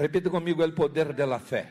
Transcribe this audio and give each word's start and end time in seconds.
Repita 0.00 0.30
comigo 0.30 0.64
o 0.64 0.72
poder 0.72 1.12
da 1.12 1.38
fé. 1.38 1.68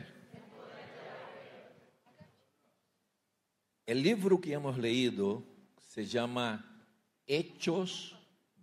O 3.88 3.92
livro 3.92 4.40
que 4.40 4.52
hemos 4.52 4.78
leído 4.78 5.42
se 5.88 6.06
chama 6.06 6.64
Hechos 7.26 8.14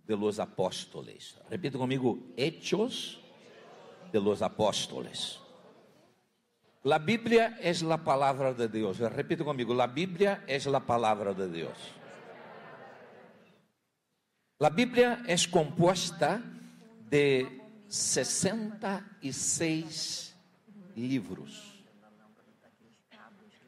de 0.06 0.16
los 0.16 0.38
Apóstoles. 0.38 1.36
Repita 1.50 1.76
comigo, 1.76 2.16
Hechos 2.34 3.20
de 4.10 4.18
los 4.18 4.40
Apóstoles. 4.40 5.38
La 6.84 6.98
Biblia 6.98 7.58
es 7.60 7.82
la 7.82 8.02
palabra 8.02 8.54
de 8.54 8.68
Dios. 8.68 8.98
Repita 9.00 9.44
conmigo, 9.44 9.74
la 9.74 9.88
Biblia 9.88 10.44
es 10.46 10.64
la 10.64 10.80
palabra 10.80 11.34
de 11.34 11.46
Dios. 11.52 11.76
La 14.60 14.70
Biblia 14.70 15.22
es 15.26 15.46
compuesta 15.46 16.42
de 17.10 17.67
66 17.88 20.36
livros. 20.94 21.82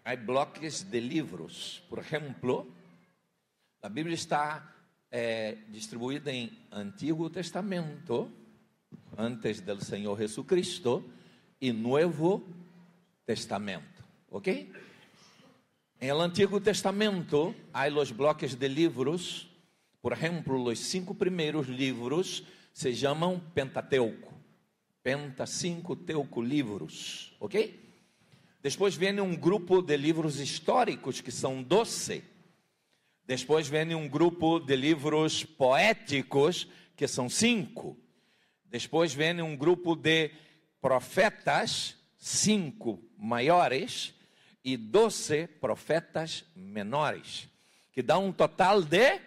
Há 0.05 0.15
bloques 0.17 0.83
de 0.83 1.01
livros. 1.01 1.83
Por 1.89 2.01
exemplo, 2.01 2.71
a 3.83 3.89
Bíblia 3.89 4.15
está 4.15 4.75
é, 5.11 5.57
distribuída 5.69 6.31
em 6.33 6.53
Antigo 6.71 7.31
Testamento, 7.31 8.31
antes 9.17 9.61
do 9.61 9.83
Senhor 9.83 10.19
Jesus 10.19 10.47
Cristo, 10.47 11.11
e 11.61 11.73
Novo 11.73 12.47
Testamento. 13.25 14.05
Ok? 14.31 14.73
Em 16.01 16.11
Antigo 16.11 16.61
Testamento, 16.61 17.55
há 17.73 17.89
os 17.89 18.11
bloques 18.11 18.55
de 18.55 18.69
livros. 18.69 19.49
Por 20.01 20.13
exemplo, 20.13 20.63
os 20.65 20.79
cinco 20.79 21.15
primeiros 21.15 21.69
livros 21.69 22.45
se 22.73 22.95
chamam 22.95 23.41
Pentateuco. 23.55 24.33
Penta, 25.03 25.47
cinco 25.47 25.97
teuco 25.97 26.43
livros, 26.43 27.35
ok? 27.41 27.79
Depois 28.63 28.95
vem 28.95 29.19
um 29.21 29.35
grupo 29.35 29.81
de 29.81 29.97
livros 29.97 30.39
históricos, 30.39 31.21
que 31.23 31.31
são 31.31 31.63
doze. 31.63 32.23
Depois 33.27 33.67
vem 33.67 33.95
um 33.95 34.07
grupo 34.07 34.61
de 34.61 34.77
livros 34.77 35.43
poéticos, 35.43 36.69
que 36.95 37.09
são 37.09 37.31
cinco. 37.31 37.97
Depois 38.67 39.15
vem 39.15 39.41
um 39.41 39.57
grupo 39.57 39.97
de 39.97 40.31
profetas, 40.81 41.97
cinco 42.19 43.03
maiores, 43.17 44.13
e 44.65 44.77
doze 44.77 45.47
profetas 45.47 46.45
menores, 46.55 47.49
que 47.93 48.03
dá 48.03 48.19
um 48.19 48.33
total 48.33 48.83
de 48.83 49.19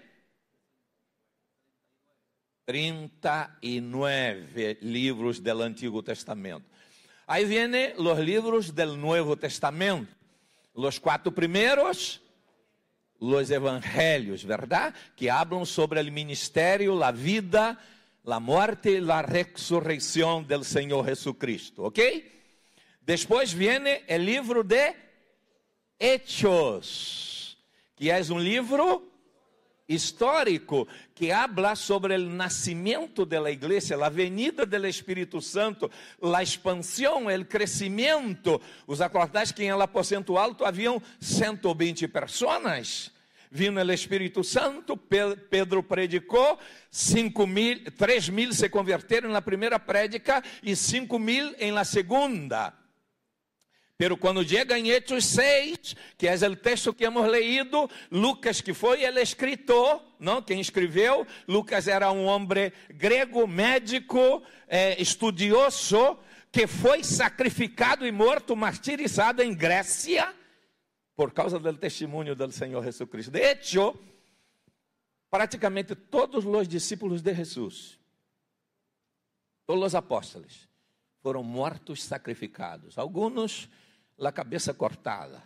39 2.65 4.79
livros 4.81 5.39
do 5.39 5.61
Antigo 5.61 6.01
Testamento. 6.01 6.65
Aí 7.27 7.45
vêm 7.45 7.93
os 7.97 8.19
livros 8.19 8.71
do 8.71 8.97
Novo 8.97 9.35
Testamento. 9.35 10.15
Os 10.73 10.97
quatro 10.97 11.31
primeiros, 11.31 12.19
os 13.19 13.51
evangelhos, 13.51 14.43
¿verdad? 14.43 14.91
Que 15.15 15.29
hablam 15.29 15.63
sobre 15.65 16.01
o 16.01 16.11
ministério, 16.11 17.03
a 17.03 17.11
vida, 17.11 17.77
a 18.25 18.39
morte 18.39 18.89
e 18.89 19.11
a 19.11 19.21
ressurreição 19.21 20.41
do 20.41 20.63
Senhor 20.63 21.05
Jesucristo, 21.05 21.83
ok? 21.83 22.31
Depois 23.01 23.53
vem 23.53 23.79
o 24.09 24.17
livro 24.17 24.63
de 24.63 24.95
Hechos, 25.99 27.55
que 27.95 28.09
é 28.09 28.19
um 28.31 28.39
livro 28.39 29.12
histórico 29.87 30.87
que 31.13 31.31
habla 31.31 31.75
sobre 31.75 32.15
o 32.15 32.29
nascimento 32.29 33.25
da 33.25 33.49
igreja, 33.51 34.03
a 34.03 34.09
venida 34.09 34.65
do 34.65 34.87
Espírito 34.87 35.41
Santo, 35.41 35.89
a 36.21 36.43
expansão, 36.43 37.25
o 37.25 37.45
crescimento. 37.45 38.61
Os 38.87 39.01
acordados 39.01 39.51
que 39.51 39.63
em 39.63 39.69
el 39.69 39.81
aposento 39.81 40.37
alto 40.37 40.65
haviam 40.65 41.01
120 41.19 42.07
pessoas. 42.07 43.11
Vindo 43.55 43.79
o 43.79 43.93
Espírito 43.93 44.43
Santo, 44.43 44.97
Pedro 44.97 45.83
predicou, 45.83 46.57
5 46.89 47.45
mil, 47.45 47.83
3 47.91 48.29
mil 48.29 48.51
se 48.51 48.67
converteram 48.67 49.29
na 49.29 49.43
primeira 49.43 49.77
prédica 49.77 50.43
e 50.63 50.75
5 50.75 51.19
mil 51.19 51.53
em 51.59 51.71
la 51.71 51.83
segunda. 51.83 52.73
Pero 53.97 54.17
quando 54.17 54.47
chega 54.47 54.77
em 54.77 54.89
Hechos 54.89 55.25
6, 55.25 55.95
que 56.17 56.27
é 56.27 56.33
o 56.33 56.55
texto 56.55 56.93
que 56.93 57.05
hemos 57.05 57.29
leído, 57.29 57.89
Lucas, 58.09 58.59
que 58.59 58.73
foi 58.73 59.07
o 59.07 59.19
escritor, 59.19 60.03
não? 60.19 60.41
quem 60.41 60.59
escreveu, 60.59 61.27
Lucas 61.47 61.87
era 61.87 62.11
um 62.11 62.25
homem 62.25 62.71
grego, 62.89 63.45
médico, 63.45 64.41
eh, 64.67 64.99
estudioso, 64.99 66.17
que 66.51 66.65
foi 66.65 67.03
sacrificado 67.03 68.05
e 68.05 68.11
morto, 68.11 68.55
martirizado 68.55 69.43
em 69.43 69.53
Grécia, 69.53 70.33
por 71.15 71.31
causa 71.31 71.59
do 71.59 71.73
testemunho 71.73 72.35
do 72.35 72.51
Senhor 72.51 72.83
Jesus 72.83 73.09
Cristo. 73.09 73.31
De 73.31 73.41
hecho, 73.41 73.95
praticamente 75.29 75.95
todos 75.95 76.45
os 76.45 76.67
discípulos 76.67 77.21
de 77.21 77.33
Jesus, 77.33 77.99
todos 79.67 79.83
os 79.83 79.95
apóstolos, 79.95 80.67
foram 81.21 81.41
mortos, 81.41 82.03
sacrificados. 82.03 82.97
Alguns 82.97 83.69
a 84.19 84.31
cabeça 84.31 84.73
cortada, 84.73 85.43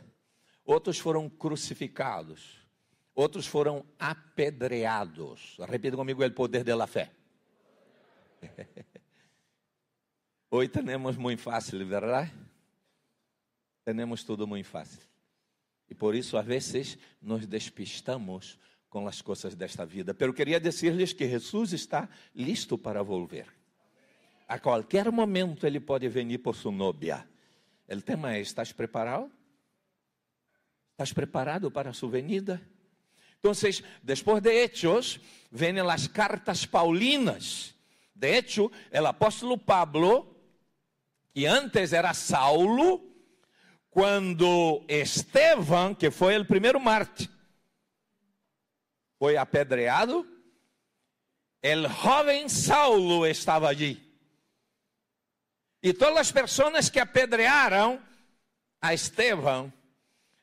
outros 0.65 0.99
foram 0.99 1.29
crucificados, 1.29 2.67
outros 3.15 3.47
foram 3.47 3.85
apedreados. 3.97 5.57
Repita 5.67 5.95
comigo 5.97 6.23
o 6.23 6.31
poder 6.31 6.63
da 6.63 6.87
fé. 6.87 7.11
Hoje 10.49 10.69
temos 10.69 11.17
muito 11.17 11.41
fácil, 11.41 11.85
verdade? 11.85 12.31
Temos 13.83 14.23
tudo 14.23 14.47
muito 14.47 14.67
fácil. 14.67 15.01
E 15.89 15.95
por 15.95 16.15
isso, 16.15 16.37
às 16.37 16.45
vezes, 16.45 16.97
nos 17.21 17.45
despistamos 17.45 18.59
com 18.89 19.07
as 19.07 19.21
coisas 19.21 19.55
desta 19.55 19.85
vida. 19.85 20.13
Pero 20.13 20.33
queria 20.33 20.59
dizer-lhes 20.59 21.13
que 21.13 21.27
Jesus 21.27 21.73
está 21.73 22.09
listo 22.33 22.77
para 22.77 23.01
volver. 23.01 23.47
A 24.47 24.59
qualquer 24.59 25.11
momento 25.11 25.67
ele 25.67 25.79
pode 25.79 26.07
vir 26.07 26.37
por 26.39 26.55
sua 26.55 26.71
nóbia. 26.71 27.27
O 27.89 28.01
tema 28.01 28.35
é: 28.35 28.41
estás 28.41 28.73
preparado? 28.73 29.31
¿Estás 30.91 31.13
preparado 31.13 31.71
para 31.71 31.93
sua 31.93 32.09
venida? 32.09 32.61
Então, 33.39 33.51
depois 34.03 34.41
de 34.41 34.63
Hechos, 34.63 35.19
vêm 35.51 35.79
as 35.79 36.07
cartas 36.07 36.65
paulinas. 36.65 37.75
De 38.13 38.35
hecho, 38.35 38.71
o 38.91 39.05
apóstolo 39.05 39.57
Pablo, 39.57 40.35
que 41.33 41.45
antes 41.45 41.93
era 41.93 42.13
Saulo, 42.15 43.07
quando 43.91 44.83
Estevam, 44.87 45.93
que 45.93 46.09
foi 46.09 46.37
o 46.37 46.45
primeiro 46.45 46.79
mártir, 46.79 47.29
foi 49.19 49.37
apedreado, 49.37 50.27
o 51.63 51.87
jovem 51.89 52.49
Saulo 52.49 53.25
estava 53.25 53.69
allí. 53.69 54.06
E 55.81 55.93
todas 55.93 56.17
as 56.17 56.31
pessoas 56.31 56.89
que 56.89 56.99
apedrearam 56.99 57.99
a 58.81 58.93
Estevão 58.93 59.71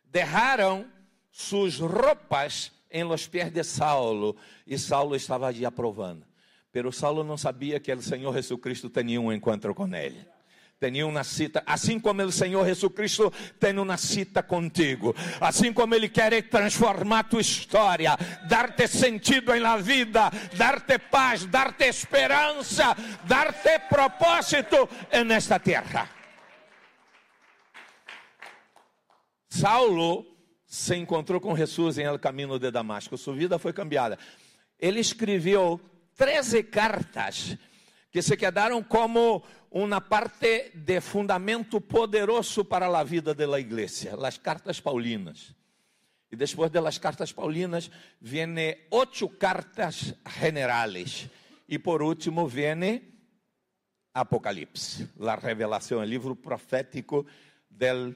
derraram 0.04 0.90
suas 1.31 1.78
roupas 1.78 2.72
em 2.90 3.02
los 3.02 3.26
pés 3.26 3.50
de 3.50 3.64
Saulo, 3.64 4.36
e 4.66 4.78
Saulo 4.78 5.16
estava 5.16 5.48
ali 5.48 5.66
aprovando. 5.66 6.25
Pero 6.70 6.92
Saulo 6.92 7.25
não 7.25 7.36
sabia 7.36 7.81
que 7.81 7.92
o 7.92 8.00
Senhor 8.02 8.32
Jesus 8.32 8.60
Cristo 8.60 8.88
tinha 8.88 9.20
um 9.20 9.32
encontro 9.32 9.75
com 9.75 9.92
ele 9.94 10.33
tinha 10.90 11.06
uma 11.06 11.25
cita, 11.25 11.62
assim 11.66 11.98
como 11.98 12.22
o 12.22 12.32
Senhor 12.32 12.64
Jesus 12.66 12.92
Cristo 12.92 13.32
tem 13.58 13.78
uma 13.78 13.96
cita 13.96 14.42
contigo, 14.42 15.14
assim 15.40 15.72
como 15.72 15.94
Ele 15.94 16.08
quer 16.08 16.42
transformar 16.48 17.25
tua 17.25 17.40
história, 17.40 18.16
dar-te 18.48 18.86
sentido 18.86 19.54
na 19.56 19.76
vida, 19.76 20.31
dar-te 20.56 20.98
paz, 20.98 21.44
dar-te 21.46 21.84
esperança, 21.84 22.96
dar-te 23.25 23.78
propósito 23.88 24.88
nesta 25.26 25.58
terra. 25.58 26.08
Saulo 29.48 30.26
se 30.66 30.96
encontrou 30.96 31.40
com 31.40 31.56
Jesus 31.56 31.98
em 31.98 32.02
El 32.02 32.19
Caminho 32.19 32.58
de 32.58 32.70
Damasco, 32.70 33.16
sua 33.16 33.34
vida 33.34 33.58
foi 33.58 33.72
cambiada. 33.72 34.19
Ele 34.78 34.98
escreveu 34.98 35.81
13 36.16 36.64
cartas 36.64 37.56
que 38.14 38.22
se 38.22 38.37
quedaram 38.37 38.81
como 38.81 39.43
uma 39.69 40.00
parte 40.00 40.70
de 40.72 41.00
fundamento 41.00 41.81
poderoso 41.81 42.64
para 42.64 42.87
a 42.87 43.02
vida 43.02 43.34
da 43.34 43.58
igreja, 43.58 44.16
as 44.25 44.38
cartas 44.38 44.78
paulinas. 44.78 45.52
E 46.31 46.37
depois 46.37 46.70
das 46.70 46.96
cartas 46.96 47.32
paulinas, 47.32 47.90
vêm 48.20 48.55
oito 48.93 49.28
cartas 49.31 50.14
generales. 50.38 51.28
E 51.69 51.76
por 51.76 52.02
último, 52.02 52.46
vem 52.46 53.02
Apocalipse, 54.14 55.10
a 55.20 55.34
revelação, 55.34 55.99
o 55.99 56.05
livro 56.05 56.37
profético 56.37 57.26
do 57.69 58.14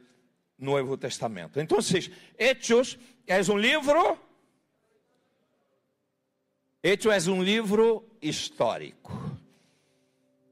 Novo 0.57 0.97
Testamento. 0.97 1.59
Então, 1.59 1.79
Hechos 2.39 2.97
é 3.27 3.41
um 3.53 3.59
livro. 3.59 4.17
Hechos 6.85 7.27
é 7.27 7.31
um 7.33 7.43
livro 7.43 8.09
histórico. 8.23 9.28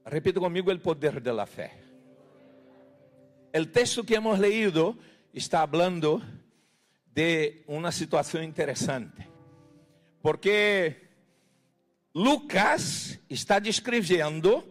Repita 0.09 0.39
comigo 0.39 0.71
o 0.71 0.79
poder 0.79 1.19
da 1.19 1.45
fé. 1.45 1.83
o 3.53 3.65
texto 3.65 4.05
que 4.05 4.15
hemos 4.15 4.39
leído 4.39 4.97
está 5.33 5.67
falando 5.67 6.21
de 7.13 7.63
uma 7.67 7.91
situação 7.91 8.41
interessante, 8.41 9.27
porque 10.21 11.09
Lucas 12.13 13.19
está 13.29 13.59
descrevendo 13.59 14.63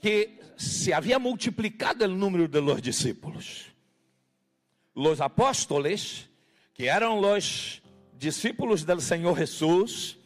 que 0.00 0.40
se 0.56 0.92
havia 0.92 1.20
multiplicado 1.20 2.04
o 2.04 2.08
número 2.08 2.48
de 2.48 2.60
los 2.60 2.82
discípulos. 2.82 3.66
Los 4.96 5.20
apóstoles, 5.20 6.28
que 6.74 6.88
eram 6.88 7.20
os 7.20 7.80
discípulos 8.14 8.84
do 8.84 9.00
Senhor 9.00 9.38
Jesus, 9.38 10.18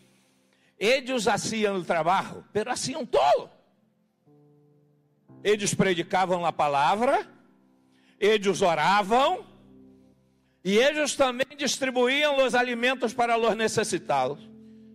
eles 0.79 1.29
haciam 1.29 1.77
o 1.77 1.85
trabalho, 1.85 2.43
pero 2.55 2.71
haciam 2.71 3.05
todo. 3.05 3.64
Eles 5.45 5.75
predicavam 5.75 6.47
a 6.47 6.53
palavra, 6.53 7.29
eles 8.19 8.63
oravam, 8.63 9.45
e 10.65 10.79
eles 10.79 11.15
também 11.15 11.47
distribuíam 11.59 12.45
os 12.45 12.55
alimentos 12.55 13.13
para 13.13 13.39
os 13.39 13.55
necessitados. 13.55 14.43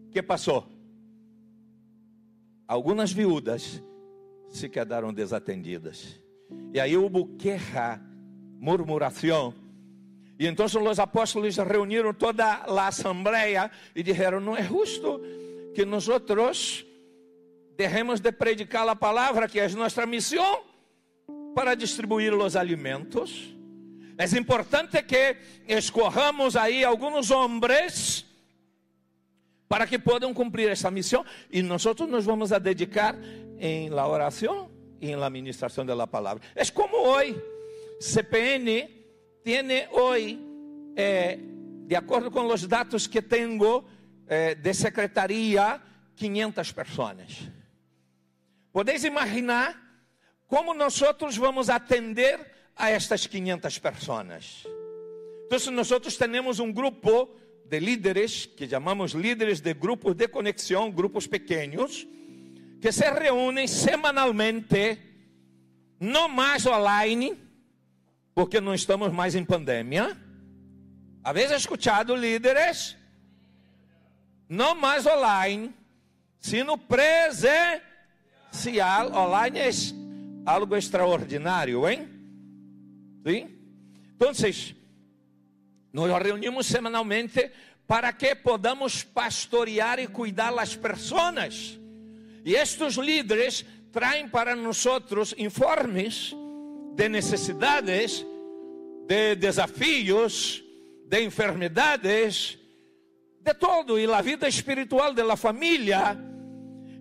O 0.07 0.11
que 0.11 0.23
passou? 0.23 0.67
Algumas 2.67 3.11
viúvas 3.11 3.81
se 4.49 4.67
quedaram 4.67 5.13
desatendidas. 5.13 6.19
E 6.73 6.79
aí 6.79 6.97
houve 6.97 7.25
queja, 7.37 8.01
murmuração. 8.59 9.53
E 10.39 10.47
então 10.47 10.65
os 10.65 10.99
apóstolos 10.99 11.57
reuniram 11.57 12.11
toda 12.11 12.45
a 12.45 12.87
assembleia 12.87 13.69
e 13.95 14.01
disseram: 14.01 14.39
Não 14.39 14.57
é 14.57 14.63
justo 14.63 15.21
que 15.75 15.85
nós 15.85 16.07
deixemos 17.79 18.19
de 18.19 18.33
predicar 18.33 18.85
a 18.89 18.93
palavra, 18.93 19.47
que 19.47 19.57
é 19.57 19.69
nossa 19.69 20.05
missão, 20.05 20.63
para 21.55 21.75
distribuir 21.75 22.33
os 22.33 22.57
alimentos. 22.57 23.55
É 24.17 24.25
importante 24.37 25.01
que 25.01 25.37
escorramos 25.65 26.57
aí 26.57 26.83
alguns 26.83 27.31
homens 27.31 28.25
para 29.69 29.87
que 29.87 29.97
possam 29.97 30.33
cumprir 30.33 30.69
essa 30.69 30.91
missão 30.91 31.23
e 31.49 31.61
nós 31.61 31.85
nos 31.85 32.25
vamos 32.25 32.51
a 32.51 32.59
dedicar 32.59 33.15
em 33.57 33.89
la 33.89 34.05
oração 34.05 34.69
e 34.99 35.11
em 35.11 35.15
la 35.15 35.27
administração 35.27 35.85
da 35.85 36.05
palavra. 36.05 36.43
É 36.53 36.65
como 36.65 36.97
hoje, 36.97 37.41
CPN 38.01 38.89
tem 39.41 39.87
hoje, 39.91 40.37
eh, 40.97 41.39
de 41.87 41.95
acordo 41.95 42.29
com 42.29 42.45
os 42.45 42.67
dados 42.67 43.07
que 43.07 43.21
tenho 43.21 43.85
eh, 44.27 44.53
de 44.53 44.73
secretaria, 44.73 45.79
500 46.17 46.71
pessoas. 46.73 47.58
Podeis 48.79 49.03
imaginar 49.03 49.77
como 50.47 50.73
nós 50.73 50.97
vamos 51.35 51.69
atender 51.69 52.39
a 52.77 52.89
estas 52.89 53.27
500 53.27 53.77
pessoas. 53.77 54.63
Então, 55.45 55.73
nós 55.73 56.15
temos 56.15 56.59
um 56.61 56.71
grupo 56.71 57.29
de 57.65 57.77
líderes, 57.77 58.45
que 58.45 58.69
chamamos 58.69 59.11
líderes 59.11 59.59
de 59.59 59.73
grupos 59.73 60.15
de 60.15 60.29
conexão, 60.29 60.89
grupos 60.89 61.27
pequenos, 61.27 62.07
que 62.79 62.89
se 62.89 63.03
reúnem 63.11 63.67
semanalmente, 63.67 64.97
não 65.99 66.29
mais 66.29 66.65
online, 66.65 67.37
porque 68.33 68.61
não 68.61 68.73
estamos 68.73 69.11
mais 69.11 69.35
em 69.35 69.43
pandemia. 69.43 70.17
Havia 71.21 71.53
escutado 71.53 72.15
líderes? 72.15 72.95
Não 74.47 74.73
mais 74.73 75.05
online, 75.05 75.75
sino 76.39 76.77
presencial. 76.77 77.88
Online 79.13 79.59
é 79.59 79.69
algo 80.45 80.75
extraordinário, 80.75 81.87
hein? 81.87 82.07
¿Sí? 83.25 83.45
Entonces, 84.13 84.75
nos 85.91 86.09
reunimos 86.21 86.65
semanalmente 86.65 87.51
para 87.87 88.13
que 88.13 88.35
podamos 88.35 89.03
pastorear 89.03 89.99
e 89.99 90.07
cuidar 90.07 90.53
das 90.53 90.75
pessoas. 90.75 91.79
E 92.45 92.55
estes 92.55 92.95
líderes 92.97 93.65
traem 93.91 94.29
para 94.29 94.55
nós 94.55 94.85
informes 95.37 96.35
de 96.95 97.09
necessidades, 97.09 98.25
de 99.07 99.35
desafios, 99.35 100.63
de 101.07 101.23
enfermidades, 101.23 102.59
de 103.41 103.53
todo, 103.55 103.97
e 103.97 104.05
a 104.05 104.21
vida 104.21 104.47
espiritual 104.47 105.13
da 105.13 105.35
família. 105.35 106.28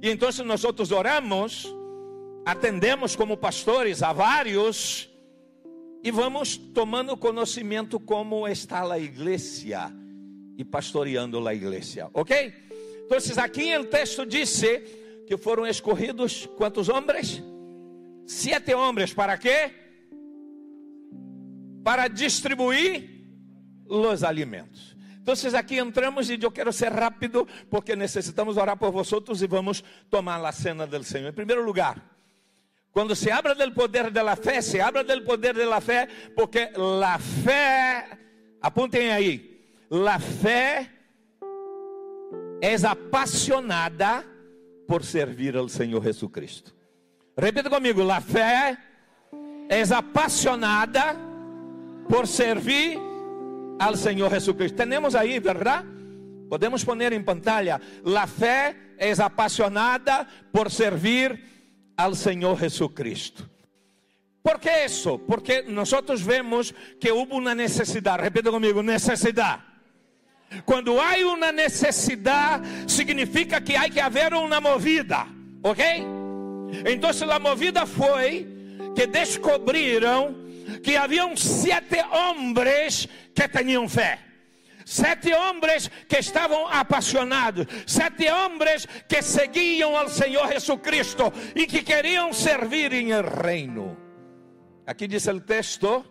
Então 0.03 0.29
nós 0.45 0.65
oramos, 0.93 1.67
atendemos 2.45 3.17
como 3.17 3.37
pastores 3.37 4.03
a 4.03 4.13
vários 4.13 5.09
e 6.03 6.11
vamos 6.11 6.57
tomando 6.57 7.17
conhecimento 7.17 7.99
como 7.99 8.47
está 8.47 8.91
a 8.91 8.99
igreja 8.99 9.93
e 10.57 10.65
pastoreando 10.65 11.47
a 11.47 11.55
igreja, 11.55 12.09
ok? 12.15 12.53
Então, 13.05 13.19
aqui 13.43 13.77
o 13.77 13.85
texto 13.85 14.25
disse 14.25 14.81
que 15.27 15.37
foram 15.37 15.67
escolhidos 15.67 16.47
quantos 16.57 16.89
homens? 16.89 17.43
Sete 18.27 18.75
homens, 18.75 19.13
para 19.13 19.37
quê? 19.37 19.71
Para 21.83 22.07
distribuir 22.07 23.25
os 23.87 24.23
alimentos. 24.23 24.98
Então, 25.31 25.59
aqui 25.61 25.77
entramos 25.77 26.31
e 26.31 26.39
eu 26.41 26.51
quero 26.51 26.73
ser 26.73 26.91
rápido, 26.91 27.47
porque 27.69 27.95
necessitamos 27.95 28.57
orar 28.57 28.79
por 28.79 28.91
vocês 28.91 29.43
e 29.43 29.47
vamos 29.47 29.85
tomar 30.09 30.43
a 30.43 30.53
cena 30.53 30.87
do 30.87 31.05
Senhor. 31.05 31.29
Em 31.29 31.35
primeiro 31.35 31.63
lugar, 31.63 32.03
quando 32.93 33.15
se 33.15 33.31
habla 33.31 33.55
del 33.55 33.75
poder 33.75 34.11
de 34.11 34.23
la 34.23 34.37
fe, 34.37 34.63
se 34.63 34.81
habla 34.81 35.05
del 35.05 35.23
poder 35.25 35.55
de 35.55 35.67
la 35.67 35.83
fe, 35.83 36.09
porque 36.35 36.71
la 36.75 37.19
fe, 37.19 38.19
apuntem 38.63 39.11
aí, 39.11 39.61
la 39.91 40.19
fe 40.19 40.91
es 42.63 42.85
apasionada 42.85 44.25
por 44.87 45.05
servir 45.05 45.57
ao 45.57 45.69
Senhor 45.69 46.03
Jesucristo. 46.03 46.73
Repita 47.37 47.69
comigo, 47.69 48.03
la 48.03 48.23
fe 48.23 48.79
es 49.69 49.93
apasionada 49.93 51.15
por 52.09 52.27
servir 52.27 53.08
ao 53.79 53.97
Senhor 53.97 54.31
Jesucristo. 54.31 54.77
Temos 54.77 55.15
aí, 55.15 55.39
verdade? 55.39 55.87
Podemos 56.49 56.85
poner 56.85 57.13
em 57.13 57.23
pantalla. 57.23 57.81
La 58.05 58.27
fe 58.27 58.95
es 58.99 59.21
apasionada 59.21 60.27
por 60.53 60.71
servir 60.71 61.39
ao 61.97 62.15
Senhor 62.15 62.59
Jesucristo. 62.59 63.49
¿Por 64.43 64.59
que 64.59 64.85
isso? 64.87 65.19
Porque 65.19 65.63
nós 65.63 65.91
vemos 66.23 66.75
que 66.99 67.11
houve 67.11 67.35
uma 67.35 67.55
necessidade. 67.55 68.23
Repita 68.23 68.51
comigo: 68.51 68.83
necessidade. 68.83 69.63
Quando 70.65 70.99
há 70.99 71.17
uma 71.27 71.53
necessidade, 71.53 72.91
significa 72.91 73.61
que 73.61 73.77
há 73.77 73.91
que 73.91 74.01
haver 74.01 74.33
uma 74.33 74.61
movida, 74.61 75.27
ok? 75.63 75.85
Então, 76.87 77.11
a 77.31 77.39
movida 77.39 77.85
foi 77.85 78.47
que 78.95 79.07
descobriram 79.07 80.48
que 80.83 80.97
haviam 80.97 81.37
sete 81.37 82.01
homens 82.11 83.09
que 83.35 83.49
tinham 83.49 83.89
fé. 83.89 84.19
Sete 84.85 85.35
homens 85.35 85.91
que 86.09 86.17
estavam 86.17 86.67
apaixonados, 86.67 87.67
sete 87.87 88.31
homens 88.31 88.87
que 89.07 89.21
seguiam 89.21 89.95
ao 89.95 90.09
Senhor 90.09 90.49
Jesucristo 90.49 91.31
e 91.55 91.67
que 91.67 91.83
queriam 91.83 92.33
servir 92.33 92.95
em 92.95 93.11
el 93.11 93.23
reino. 93.23 93.99
Aqui 94.87 95.07
diz 95.07 95.27
o 95.27 95.39
texto, 95.41 96.03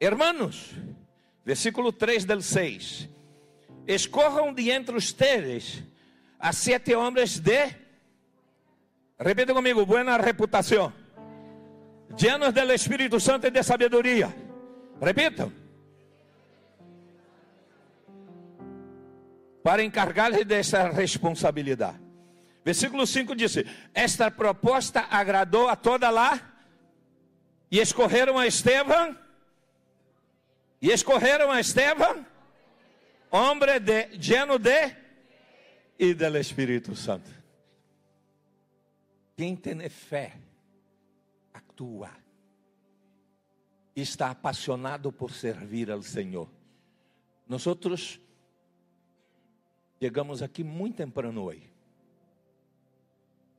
hermanos, 0.00 0.72
versículo 1.44 1.92
3 1.92 2.24
del 2.24 2.42
6: 2.42 3.08
Escorram 3.86 4.52
de 4.52 4.70
entre 4.70 4.96
ustedes 4.96 5.84
a 6.40 6.52
sete 6.52 6.92
homens 6.96 7.38
de, 7.38 7.70
repita 9.16 9.54
comigo, 9.54 9.86
buena 9.86 10.18
reputação, 10.18 10.92
llenos 12.16 12.52
del 12.52 12.70
Espírito 12.70 13.18
Santo 13.20 13.46
e 13.46 13.50
de 13.50 13.62
sabedoria. 13.62 14.34
Repitam 15.00 15.52
para 19.62 19.82
encargar-lhe 19.82 20.44
dessa 20.44 20.90
responsabilidade. 20.90 22.00
Versículo 22.64 23.06
5 23.06 23.34
diz: 23.34 23.58
Esta 23.94 24.30
proposta 24.30 25.06
agradou 25.10 25.68
a 25.68 25.76
toda 25.76 26.10
lá, 26.10 26.40
e 27.70 27.78
escorreram 27.78 28.38
a 28.38 28.46
Estevam, 28.46 29.16
e 30.80 30.90
escorreram 30.90 31.50
a 31.50 31.60
Estevam, 31.60 32.26
homem 33.30 33.80
de, 33.80 34.06
lleno 34.16 34.58
de 34.58 34.96
e 35.98 36.14
do 36.14 36.38
Espírito 36.38 36.94
Santo. 36.96 37.30
Quem 39.36 39.56
tem 39.56 39.88
fé, 39.88 40.34
atua, 41.72 42.10
está 43.96 44.30
apaixonado 44.30 45.10
por 45.12 45.32
servir 45.32 45.90
ao 45.90 46.02
Senhor. 46.02 46.48
Nós 47.48 47.66
outros 47.66 48.20
Chegamos 50.02 50.42
aqui 50.42 50.64
muito 50.64 50.96
temprano 50.96 51.44
hoje. 51.44 51.72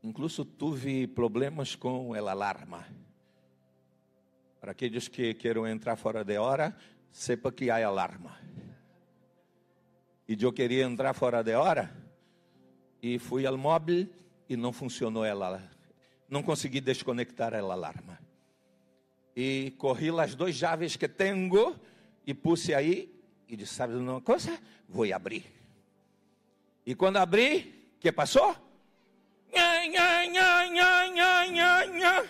Incluso 0.04 0.44
tive 0.44 1.08
problemas 1.08 1.74
com 1.74 2.10
o 2.10 2.14
alarma. 2.16 2.86
Para 4.60 4.74
aqueles 4.74 5.08
que 5.08 5.34
queiram 5.36 5.66
entrar 5.66 5.96
fora 5.96 6.22
de 6.22 6.38
hora, 6.38 6.76
sepa 7.14 7.50
que 7.50 7.70
há 7.70 7.88
alarma. 7.88 8.38
E 10.28 10.36
eu 10.44 10.52
queria 10.52 10.84
entrar 10.84 11.14
fora 11.14 11.42
de 11.42 11.56
hora 11.56 11.96
e 13.02 13.18
fui 13.20 13.46
ao 13.46 13.58
móvel 13.58 14.10
e 14.50 14.58
não 14.58 14.74
funcionou 14.74 15.24
ela. 15.24 15.64
Não 16.34 16.42
consegui 16.42 16.82
desconectar 16.82 17.54
a 17.54 17.60
alarma. 17.60 18.18
E 19.36 19.76
corri 19.78 20.10
as 20.20 20.34
duas 20.34 20.56
chaves 20.56 20.96
que 20.96 21.08
tenho 21.08 21.80
e 22.26 22.34
puse 22.34 22.74
aí 22.74 23.24
e 23.48 23.56
disse: 23.56 23.76
Sabe 23.76 23.94
uma 23.94 24.20
coisa? 24.20 24.60
Vou 24.90 25.06
abrir. 25.14 25.46
E 26.84 26.96
quando 26.96 27.18
abri, 27.18 27.96
que 28.00 28.12
passou? 28.12 28.50
Nha, 29.54 29.86
nha, 29.86 30.26
nha, 30.26 30.68
nha, 30.70 31.08
nha, 31.08 31.46
nha, 31.46 31.86
nha. 31.86 32.30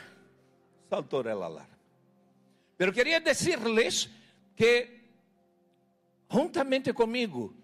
Saltou 0.89 1.25
a 1.25 1.31
alarma. 1.31 1.69
Pero 2.77 2.91
queria 2.91 3.22
dizer-lhes 3.22 4.10
que, 4.53 5.00
juntamente 6.29 6.91
comigo, 6.91 7.55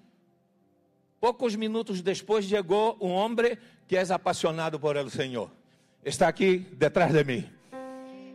poucos 1.20 1.54
minutos 1.58 2.02
depois 2.02 2.46
chegou 2.46 2.98
um 3.02 3.12
homem 3.12 3.58
que 3.90 3.98
é 3.98 4.14
apaixonado 4.14 4.80
por 4.80 4.96
el 4.96 5.10
Senhor. 5.10 5.59
Está 6.04 6.28
aqui 6.28 6.60
detrás 6.74 7.12
de 7.12 7.24
mim. 7.24 7.50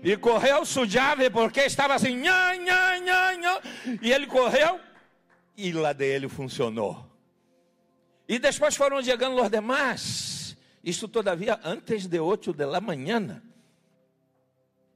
E 0.03 0.17
correu 0.17 0.67
su 0.67 0.85
llave 0.85 1.31
porque 1.31 1.61
estava 1.61 1.95
assim, 1.95 2.15
nha, 2.17 2.55
nha, 2.57 2.99
nha, 2.99 3.35
nha. 3.37 3.61
e 4.03 4.13
ele 4.13 4.27
correu 4.27 4.79
e 5.57 5.73
lá 5.73 5.93
dele 5.95 6.29
funcionou. 6.29 7.11
E 8.29 8.39
depois 8.39 8.77
foram 8.77 9.03
chegando 9.03 9.41
os 9.41 9.51
demais. 9.51 10.57
Isso 10.83 11.09
todavia 11.09 11.59
antes 11.65 12.07
de 12.07 12.21
8 12.21 12.53
da 12.53 12.81
manhã. 12.81 13.43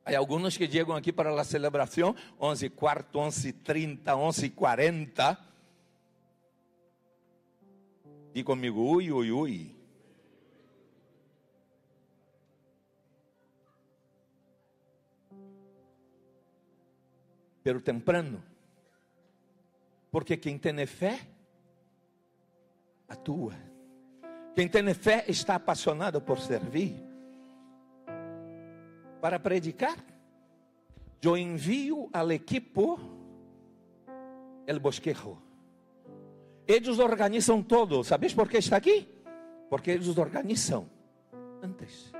Há 0.04 0.16
alguns 0.18 0.56
que 0.56 0.70
chegam 0.70 0.94
aqui 0.94 1.12
para 1.12 1.38
a 1.38 1.44
celebração 1.44 2.14
11 2.40 2.66
e 2.66 2.70
quarto, 2.70 3.18
11 3.18 3.48
e 3.48 3.52
30, 3.52 4.16
11 4.16 4.46
e 4.46 4.50
40. 4.50 5.38
E 8.34 8.42
comigo, 8.42 8.80
ui, 8.80 9.10
ui, 9.10 9.32
ui. 9.32 9.77
Pero 17.62 17.80
temprano. 17.80 18.42
Porque 20.10 20.36
quem 20.36 20.58
tem 20.58 20.86
fé, 20.86 21.20
atua. 23.08 23.54
Quem 24.54 24.68
tem 24.68 24.92
fé 24.94 25.24
está 25.28 25.56
apaixonado 25.56 26.20
por 26.20 26.38
servir 26.40 27.08
para 29.20 29.38
predicar, 29.38 29.96
eu 31.22 31.36
envio 31.36 32.08
ao 32.12 32.30
equipo 32.30 32.98
el 34.66 34.78
bosquejo. 34.78 35.38
Eles 36.66 36.98
organizam 36.98 37.62
todo. 37.62 38.04
¿Sabes 38.04 38.34
por 38.34 38.48
que 38.48 38.58
está 38.58 38.76
aqui? 38.76 39.08
Porque 39.70 39.90
eles 39.90 40.16
organizam 40.16 40.88
antes. 41.62 42.12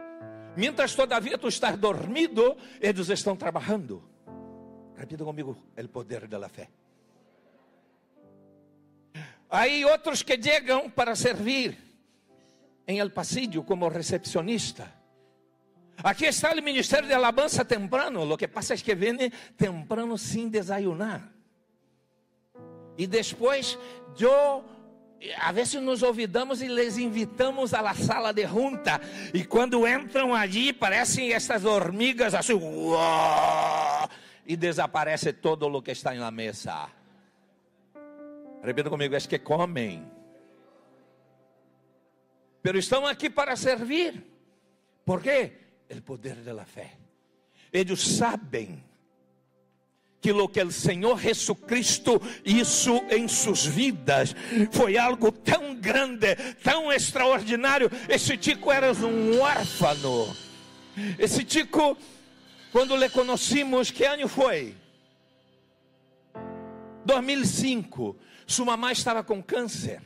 Mientras 0.56 0.96
todavia 0.96 1.38
tu 1.38 1.48
estás 1.48 1.78
dormido, 1.78 2.56
eles 2.80 3.08
estão 3.10 3.36
trabalhando. 3.36 4.02
Repita 4.98 5.24
comigo, 5.24 5.56
o 5.76 5.88
poder 5.88 6.26
da 6.26 6.48
fé. 6.48 6.68
Aí 9.48 9.84
outros 9.84 10.22
que 10.22 10.40
chegam 10.42 10.90
para 10.90 11.14
servir 11.14 11.78
em 12.86 12.98
el 12.98 13.12
pasillo 13.12 13.62
como 13.64 13.88
recepcionista. 13.88 14.92
Aqui 16.02 16.26
está 16.26 16.52
o 16.52 16.62
ministério 16.62 17.06
de 17.06 17.14
alabança 17.14 17.64
temprano. 17.64 18.32
O 18.32 18.36
que 18.36 18.48
passa 18.48 18.74
é 18.74 18.76
que 18.76 18.94
vem 18.94 19.30
temprano 19.56 20.18
sem 20.18 20.48
desayunar. 20.48 21.32
E 22.96 23.06
depois, 23.06 23.78
eu, 24.18 24.64
a 25.38 25.52
vezes 25.52 25.80
nos 25.80 26.02
olvidamos 26.02 26.60
e 26.60 26.68
les 26.68 26.98
invitamos 26.98 27.72
à 27.72 27.94
sala 27.94 28.32
de 28.32 28.46
junta. 28.46 29.00
E 29.32 29.44
quando 29.44 29.86
entram 29.86 30.34
ali, 30.34 30.72
parecem 30.72 31.32
essas 31.32 31.64
hormigas 31.64 32.34
assim, 32.34 32.54
uau, 32.54 34.08
e 34.48 34.56
desaparece 34.56 35.34
todo 35.34 35.68
o 35.68 35.82
que 35.82 35.90
está 35.90 36.14
na 36.14 36.30
mesa. 36.30 36.88
Repita 38.64 38.88
comigo, 38.88 39.14
é 39.14 39.20
que 39.20 39.38
comem. 39.38 40.10
Pero 42.62 42.78
estão 42.78 43.06
aqui 43.06 43.28
para 43.28 43.54
servir. 43.56 44.24
Por 45.04 45.22
quê? 45.22 45.52
o 45.90 46.02
poder 46.02 46.36
da 46.36 46.64
fé. 46.64 46.94
Eles 47.72 48.00
sabem 48.00 48.82
que 50.20 50.32
o 50.32 50.48
que 50.48 50.62
o 50.62 50.72
Senhor 50.72 51.18
Jesucristo 51.18 52.20
hizo 52.44 52.96
em 53.10 53.28
suas 53.28 53.64
vidas 53.64 54.34
foi 54.72 54.98
algo 54.98 55.30
tão 55.30 55.74
grande, 55.76 56.34
tão 56.62 56.92
extraordinário. 56.92 57.90
Esse 58.08 58.36
tico 58.36 58.72
era 58.72 58.92
um 58.92 59.40
órfão. 59.40 60.34
Esse 61.18 61.44
tico, 61.44 61.96
quando 62.70 62.96
le 62.96 63.08
conhecimos, 63.08 63.90
que 63.90 64.04
ano 64.04 64.28
foi? 64.28 64.76
2005. 67.04 68.16
Sua 68.46 68.64
mamãe 68.66 68.92
estava 68.92 69.24
com 69.24 69.42
câncer. 69.42 70.02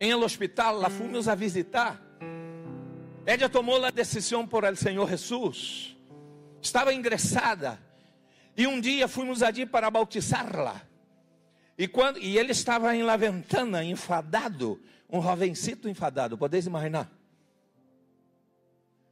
Em 0.00 0.10
el 0.10 0.22
hospital, 0.22 0.78
lá 0.78 0.90
fomos 0.90 1.28
a 1.28 1.34
visitar. 1.34 2.00
Ella 3.26 3.48
tomou 3.48 3.82
a 3.84 3.90
decisão 3.90 4.46
por 4.46 4.64
el 4.64 4.76
Senhor 4.76 5.08
Jesus. 5.08 5.96
Estava 6.60 6.92
ingressada. 6.92 7.78
E 8.56 8.66
um 8.66 8.80
dia 8.80 9.08
fomos 9.08 9.42
allí 9.42 9.64
para 9.64 9.90
bautizá-la. 9.90 10.82
E, 11.76 11.88
quando, 11.88 12.18
e 12.18 12.38
ele 12.38 12.52
estava 12.52 12.94
em 12.94 13.02
la 13.02 13.16
ventana, 13.16 13.82
enfadado. 13.84 14.80
Um 15.08 15.22
jovencito 15.22 15.88
enfadado, 15.88 16.36
podeis 16.36 16.66
imaginar? 16.66 17.10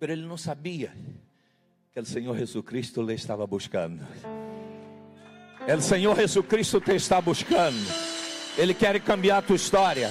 Mas 0.00 0.10
ele 0.10 0.26
não 0.26 0.36
sabia 0.36 0.92
que 1.92 2.00
o 2.00 2.06
Senhor 2.06 2.36
Jesus 2.36 2.64
Cristo 2.64 3.02
lhe 3.02 3.14
estava 3.14 3.46
buscando. 3.46 4.06
O 5.76 5.80
Senhor 5.80 6.16
Jesus 6.16 6.46
Cristo 6.46 6.80
te 6.80 6.94
está 6.94 7.20
buscando. 7.20 7.76
Ele 8.56 8.72
quer 8.72 8.98
cambiar 9.00 9.38
a 9.38 9.42
tua 9.42 9.56
história. 9.56 10.10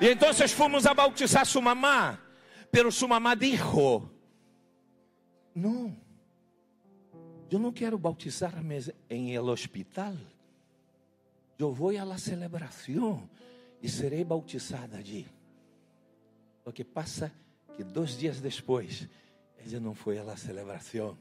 E 0.00 0.08
então 0.08 0.32
fomos 0.48 0.86
a 0.86 0.94
bautizar 0.94 1.44
sua 1.46 1.62
mamá, 1.62 2.18
pero 2.70 2.90
sua 2.90 3.08
mamá 3.08 3.34
dijo: 3.34 4.10
Não, 5.54 5.94
eu 7.50 7.58
não 7.58 7.72
quero 7.72 7.98
bautizar-me 7.98 8.80
em 9.08 9.34
el 9.34 9.48
hospital. 9.48 10.14
Eu 11.58 11.72
vou 11.72 11.90
à 11.90 12.18
celebração 12.18 13.28
e 13.82 13.88
serei 13.88 14.24
bautizada 14.24 14.96
ali. 14.96 15.26
O 16.64 16.72
que 16.72 16.82
passa 16.82 17.30
que 17.76 17.84
dois 17.84 18.18
dias 18.18 18.40
depois, 18.40 19.08
ela 19.64 19.80
não 19.80 19.94
foi 19.94 20.18
à 20.18 20.36
celebração, 20.36 21.16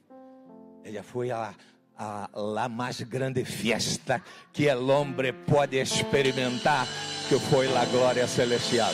ela 0.83 1.03
foi 1.03 1.31
a, 1.31 1.53
a 1.97 2.29
la 2.33 2.67
mais 2.67 3.01
grande 3.01 3.45
fiesta 3.45 4.23
que 4.51 4.67
o 4.73 4.87
homem 4.87 5.33
pode 5.47 5.77
experimentar 5.77 6.87
que 7.29 7.37
foi 7.39 7.67
a 7.75 7.85
glória 7.85 8.27
celestial. 8.27 8.93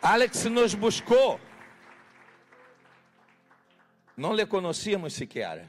Alex 0.00 0.44
nos 0.44 0.74
buscou. 0.74 1.40
Não 4.16 4.34
lhe 4.34 4.46
conhecíamos 4.46 5.14
sequer. 5.14 5.66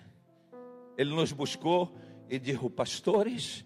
Ele 0.98 1.16
nos 1.16 1.32
buscou 1.32 1.96
e 2.30 2.38
disse: 2.38 2.70
Pastores, 2.70 3.66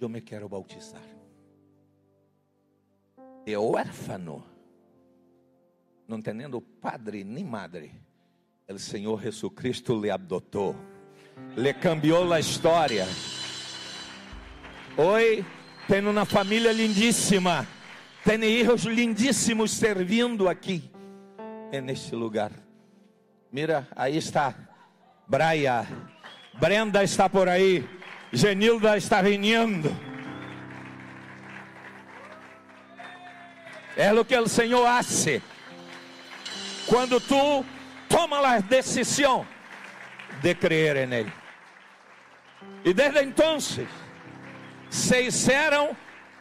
eu 0.00 0.08
me 0.08 0.20
quero 0.20 0.48
bautizar. 0.48 1.19
É 3.52 3.58
órfão, 3.58 4.42
não 6.06 6.20
tendo 6.20 6.60
padre 6.60 7.24
nem 7.24 7.44
madre. 7.44 7.92
O 8.68 8.78
Senhor 8.78 9.20
Jesus 9.20 9.52
Cristo 9.54 10.00
lhe 10.00 10.10
adotou 10.10 10.76
le 11.56 11.74
cambiou 11.74 12.32
a 12.32 12.40
história. 12.40 13.06
Oi, 14.96 15.44
tenho 15.88 16.10
uma 16.10 16.24
família 16.24 16.72
lindíssima, 16.72 17.66
tenho 18.24 18.42
filhos 18.42 18.84
lindíssimos 18.84 19.72
servindo 19.72 20.48
aqui, 20.48 20.90
é 21.72 21.80
neste 21.80 22.14
lugar. 22.14 22.52
Mira, 23.52 23.88
aí 23.96 24.16
está 24.16 24.54
Braia, 25.26 25.86
Brenda 26.58 27.02
está 27.02 27.28
por 27.28 27.48
aí, 27.48 27.84
Genilda 28.32 28.96
está 28.96 29.22
vindo. 29.22 30.09
É 34.00 34.10
o 34.14 34.24
que 34.24 34.34
o 34.34 34.48
Senhor 34.48 34.86
hace. 34.86 35.42
Quando 36.86 37.20
tu 37.20 37.62
toma 38.08 38.38
a 38.48 38.58
decisão 38.58 39.46
de 40.40 40.54
creer 40.54 40.96
en 40.96 41.12
Él. 41.12 41.32
Y 42.82 42.94
desde 42.94 43.20
entonces 43.20 43.86
se 44.88 45.24
hicieron 45.24 45.90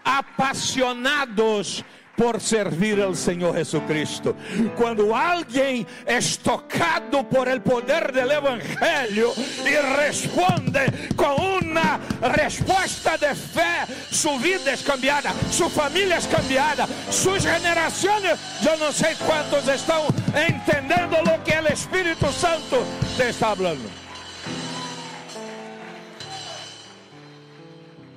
apasionados 0.05 1.83
por 2.19 2.41
servir 2.41 3.01
al 3.01 3.15
Señor 3.15 3.55
Jesucristo. 3.55 4.35
Cuando 4.75 5.15
alguien 5.15 5.87
es 6.05 6.37
tocado 6.39 7.27
por 7.29 7.47
el 7.47 7.61
poder 7.61 8.11
del 8.11 8.29
Evangelio 8.31 9.31
y 9.65 9.95
responde 9.95 11.13
con 11.15 11.39
una 11.39 11.97
respuesta 12.21 13.17
de 13.17 13.33
fe, 13.33 13.85
su 14.11 14.37
vida 14.37 14.73
es 14.73 14.83
cambiada, 14.83 15.33
su 15.49 15.69
familia 15.69 16.17
es 16.17 16.27
cambiada, 16.27 16.85
sus 17.09 17.45
generaciones, 17.45 18.37
yo 18.61 18.75
no 18.75 18.91
sé 18.91 19.15
cuántos 19.25 19.65
están 19.69 20.01
entendiendo 20.35 21.21
lo 21.23 21.41
que 21.45 21.53
el 21.53 21.67
Espíritu 21.67 22.25
Santo 22.33 22.83
te 23.15 23.29
está 23.29 23.51
hablando. 23.51 23.87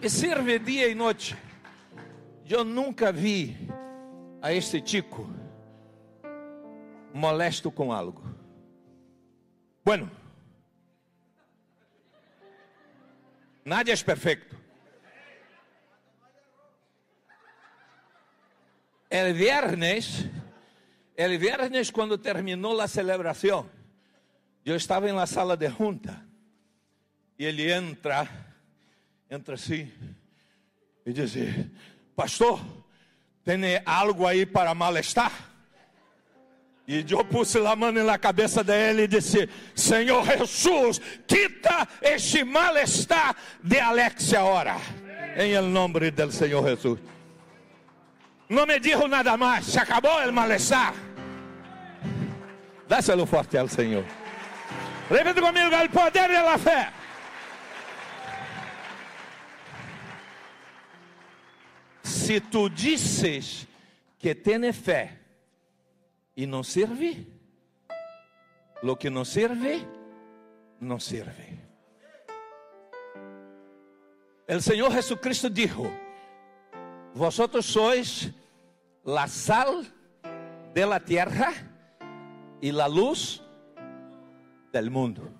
E 0.03 0.11
sirve 0.11 0.59
dia 0.59 0.89
e 0.89 0.97
noite. 0.97 1.37
Eu 2.51 2.65
nunca 2.65 3.13
vi 3.13 3.57
a 4.43 4.53
este 4.53 4.81
tico 4.81 5.31
molesto 7.15 7.71
com 7.71 7.93
algo. 7.93 8.23
Bueno, 9.85 10.11
nadie 13.65 13.93
é 13.93 13.97
perfeito. 14.05 14.57
El 19.09 19.35
viernes, 19.35 20.27
el 21.17 21.39
viernes 21.39 21.91
quando 21.93 22.19
terminou 22.19 22.81
a 22.81 22.89
celebração, 22.89 23.69
eu 24.65 24.75
estava 24.75 25.09
em 25.09 25.13
la 25.13 25.27
sala 25.27 25.57
de 25.57 25.69
junta 25.69 26.27
e 27.39 27.45
ele 27.45 27.71
entra 27.71 28.27
entra 29.31 29.55
assim 29.55 29.93
e 31.05 31.13
diz: 31.13 31.35
Pastor, 32.17 32.61
tem 33.45 33.81
algo 33.85 34.27
aí 34.27 34.47
para 34.47 34.75
malestar? 34.75 35.33
E 36.87 37.05
eu 37.09 37.25
pus 37.25 37.55
a 37.55 37.77
mão 37.77 37.93
na 37.93 38.19
cabeça 38.19 38.65
dele 38.65 39.03
e 39.03 39.09
disse: 39.09 39.49
Senhor 39.75 40.25
Jesus, 40.27 41.01
quita 41.27 41.87
este 42.03 42.43
malestar 42.45 43.37
de 43.63 43.79
Alexia 43.79 44.41
agora, 44.41 44.77
em 45.37 45.61
nome 45.61 46.11
do 46.11 46.33
Senhor 46.33 46.67
Jesus. 46.67 46.99
Não 48.49 48.67
me 48.67 48.79
dijo 48.81 49.07
nada 49.07 49.37
mais, 49.37 49.67
se 49.67 49.79
acabou 49.79 50.29
o 50.29 50.33
malestar. 50.33 50.95
Dáselo 52.89 53.25
forte 53.27 53.57
ao 53.57 53.69
Senhor. 53.69 54.05
Repita 55.09 55.41
comigo: 55.41 55.71
o 55.75 55.89
poder 55.89 56.29
da 56.29 56.59
fé. 56.59 56.93
Se 62.03 62.41
tu 62.41 62.69
disses 62.69 63.67
que 64.19 64.35
tens 64.35 64.77
fé 64.77 65.19
e 66.37 66.47
não 66.47 66.63
serve, 66.63 67.27
lo 68.83 68.97
que 68.97 69.11
não 69.11 69.25
serve, 69.25 69.87
não 70.81 70.99
serve. 70.99 71.61
O 74.49 74.61
Senhor 74.61 74.93
Jesucristo 74.93 75.49
dijo: 75.49 75.91
Vosotros 77.15 77.67
sois 77.67 78.31
la 79.05 79.29
sal 79.29 79.87
de 80.75 80.87
la 80.87 81.01
tierra 81.01 81.53
y 82.61 82.73
la 82.73 82.89
luz 82.89 83.43
del 84.73 84.91
mundo. 84.91 85.31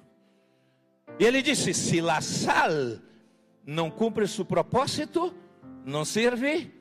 E 1.19 1.25
ele 1.25 1.43
disse: 1.43 1.75
se 1.75 2.01
la 2.01 2.21
sal 2.21 3.01
não 3.65 3.91
cumpre 3.91 4.27
seu 4.27 4.45
propósito, 4.45 5.35
não 5.85 6.05
serve 6.05 6.73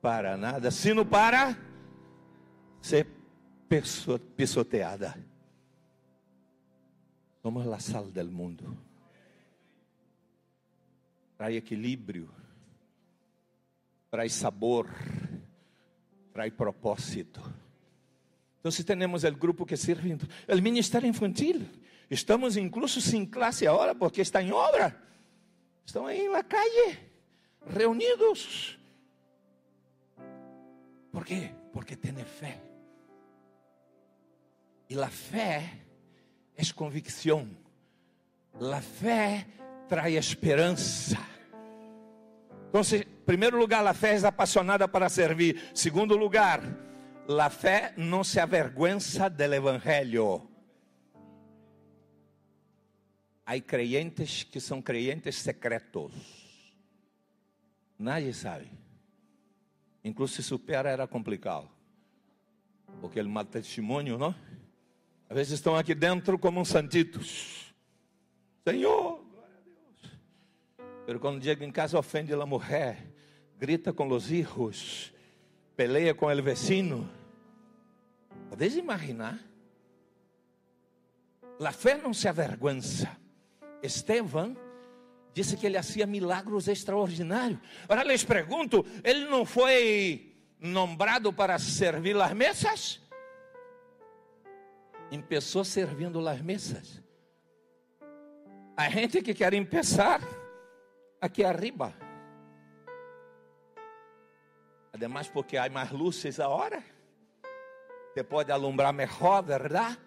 para 0.00 0.36
nada, 0.36 0.70
sino 0.70 1.04
para 1.04 1.56
ser 2.80 3.06
pisoteada. 4.36 5.14
Somos 7.42 7.66
a 7.66 7.78
sal 7.78 8.10
del 8.10 8.30
mundo. 8.30 8.76
Traz 11.36 11.56
equilíbrio, 11.56 12.30
traz 14.10 14.32
sabor, 14.32 14.88
traz 16.32 16.52
propósito. 16.52 17.40
Então, 18.60 18.70
se 18.70 18.84
temos 18.84 19.24
o 19.24 19.32
grupo 19.32 19.66
que 19.66 19.76
serve, 19.76 20.16
o 20.48 20.62
ministério 20.62 21.08
infantil, 21.08 21.66
estamos 22.10 22.56
incluso 22.56 23.00
sem 23.00 23.26
classe 23.26 23.66
agora, 23.66 23.94
porque 23.94 24.20
está 24.20 24.42
em 24.42 24.52
obra. 24.52 25.02
Estão 25.84 26.06
aí 26.06 26.28
na 26.28 26.42
calle 26.42 27.13
reunidos. 27.66 28.78
¿Por 31.12 31.24
qué? 31.24 31.54
Porque 31.72 31.96
tiene 31.96 32.24
fe. 32.24 32.60
Y 34.88 34.94
la 34.94 35.08
fe 35.08 35.84
es 36.56 36.72
convicción. 36.72 37.56
La 38.60 38.80
fe 38.80 39.46
esperança. 40.18 41.18
Então, 42.68 42.82
em 42.96 43.04
primeiro 43.24 43.56
lugar, 43.56 43.86
a 43.86 43.94
fé 43.94 44.16
é 44.16 44.26
apaixonada 44.26 44.88
para 44.88 45.08
servir. 45.08 45.70
Segundo 45.72 46.16
lugar, 46.16 46.60
a 47.28 47.50
fé 47.50 47.94
não 47.96 48.24
se 48.24 48.40
avergüenza 48.40 49.30
del 49.30 49.54
evangelho. 49.54 50.42
Há 53.46 53.60
creyentes 53.60 54.42
que 54.42 54.58
são 54.58 54.82
creyentes 54.82 55.36
secretos. 55.36 56.43
Nadie 57.98 58.32
sabe. 58.32 58.70
Incluso 60.02 60.34
se 60.34 60.42
supera 60.42 60.90
era 60.90 61.06
complicado. 61.06 61.68
Porque 63.00 63.18
ele 63.18 63.28
mata 63.28 63.52
testemunho, 63.52 64.18
não? 64.18 64.34
Às 65.28 65.36
vezes 65.36 65.52
estão 65.54 65.74
aqui 65.74 65.94
dentro 65.94 66.38
como 66.38 66.60
uns 66.60 66.68
santitos. 66.68 67.74
Senhor, 68.66 69.24
glória 69.24 69.56
a 69.56 69.60
Deus. 69.64 70.18
Mas 71.06 71.18
quando 71.18 71.42
chega 71.42 71.64
em 71.64 71.72
casa 71.72 71.98
ofende 71.98 72.32
a 72.32 72.46
mulher, 72.46 73.06
grita 73.58 73.92
com 73.92 74.08
os 74.08 74.26
filhos, 74.26 75.12
peleia 75.76 76.14
com 76.14 76.26
o 76.26 76.42
vecino. 76.42 77.08
Podes 78.48 78.76
imaginar? 78.76 79.38
A 81.60 81.72
fé 81.72 81.96
não 81.96 82.12
se 82.12 82.28
avergüenza. 82.28 83.08
Esteban 83.82 84.56
disse 85.34 85.56
que 85.56 85.66
ele 85.66 85.76
fazia 85.76 86.06
milagros 86.06 86.68
extraordinários. 86.68 87.58
Agora 87.82 88.04
lhes 88.04 88.24
pergunto: 88.24 88.86
ele 89.02 89.26
não 89.26 89.44
foi 89.44 90.32
nombrado 90.60 91.32
para 91.32 91.58
servir 91.58 92.16
as 92.16 92.32
mesas? 92.32 93.00
Começou 95.10 95.64
servindo 95.64 96.26
as 96.26 96.40
mesas. 96.40 97.02
A 98.76 98.88
gente 98.88 99.22
que 99.22 99.34
quer 99.34 99.52
começar 99.52 100.20
aqui 101.20 101.44
arriba. 101.44 101.94
Ademais, 104.92 105.28
porque 105.28 105.56
há 105.56 105.68
mais 105.68 105.90
luzes 105.90 106.40
agora. 106.40 106.82
Você 108.12 108.22
pode 108.22 108.50
alumbrar 108.50 108.92
melhor, 108.92 109.42
verdade? 109.42 109.98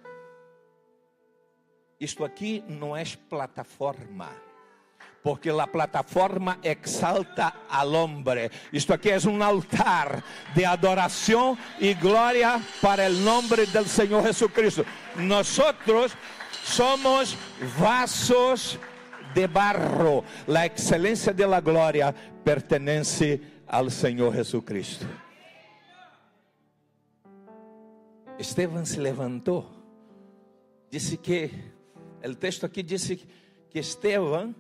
Isto 1.99 2.23
aqui 2.23 2.63
não 2.67 2.95
é 2.95 3.03
plataforma 3.29 4.46
porque 5.27 5.49
a 5.49 5.67
plataforma 5.67 6.57
exalta 6.63 7.67
al 7.69 7.93
hombre. 7.93 8.49
Isto 8.71 8.93
aqui 8.93 9.11
é 9.11 9.19
um 9.27 9.43
altar 9.43 10.23
de 10.55 10.63
adoração 10.63 11.57
e 11.81 11.93
glória 11.93 12.61
para 12.81 13.09
o 13.09 13.13
nome 13.13 13.65
do 13.65 13.83
Senhor 13.83 14.23
Jesucristo. 14.23 14.85
Nós 15.17 15.49
somos 16.63 17.37
vasos 17.77 18.79
de 19.33 19.47
barro. 19.47 20.23
A 20.47 20.65
excelência 20.65 21.33
de 21.33 21.45
la 21.45 21.59
glória 21.59 22.15
pertence 22.45 23.41
ao 23.67 23.89
Senhor 23.89 24.33
Jesucristo. 24.33 25.05
Esteban 28.39 28.85
se 28.85 29.01
levantou, 29.01 29.65
disse 30.89 31.17
que, 31.17 31.51
o 32.23 32.33
texto 32.33 32.65
aqui 32.65 32.81
disse 32.81 33.17
que 33.69 33.77
Esteban 33.77 34.55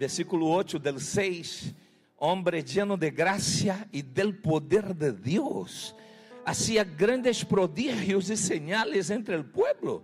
versículo 0.00 0.46
8 0.46 0.78
del 0.78 0.98
6, 0.98 1.74
hombre 2.16 2.62
lleno 2.64 2.96
de 2.96 3.10
gracia 3.10 3.86
y 3.92 4.00
del 4.00 4.34
poder 4.34 4.96
de 4.96 5.12
Dios, 5.12 5.94
hacía 6.46 6.84
grandes 6.84 7.44
prodigios 7.44 8.30
y 8.30 8.36
señales 8.38 9.10
entre 9.10 9.34
el 9.34 9.44
pueblo. 9.44 10.02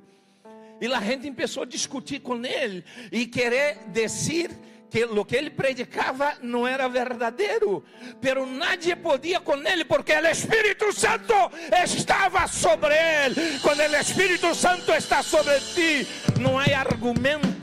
E 0.78 0.86
a 0.92 1.00
gente 1.00 1.30
começou 1.30 1.62
a 1.62 1.66
discutir 1.66 2.20
com 2.20 2.44
ele 2.44 2.84
e 3.10 3.26
querer 3.26 3.88
dizer 3.88 4.50
que 4.90 5.02
o 5.04 5.24
que 5.24 5.34
ele 5.34 5.48
predicava 5.48 6.36
não 6.42 6.68
era 6.68 6.86
verdadeiro, 6.88 7.82
pero 8.20 8.44
nadie 8.44 8.94
podia 8.94 9.40
com 9.40 9.56
ele 9.66 9.86
porque 9.86 10.12
o 10.12 10.26
Espírito 10.26 10.92
Santo 10.92 11.32
estava 11.82 12.46
sobre 12.46 12.94
ele. 12.94 13.58
Quando 13.60 13.80
o 13.80 13.96
Espírito 13.96 14.54
Santo 14.54 14.92
está 14.92 15.22
sobre 15.22 15.58
ti, 15.60 16.06
não 16.38 16.58
há 16.58 16.64
argumentos 16.78 17.55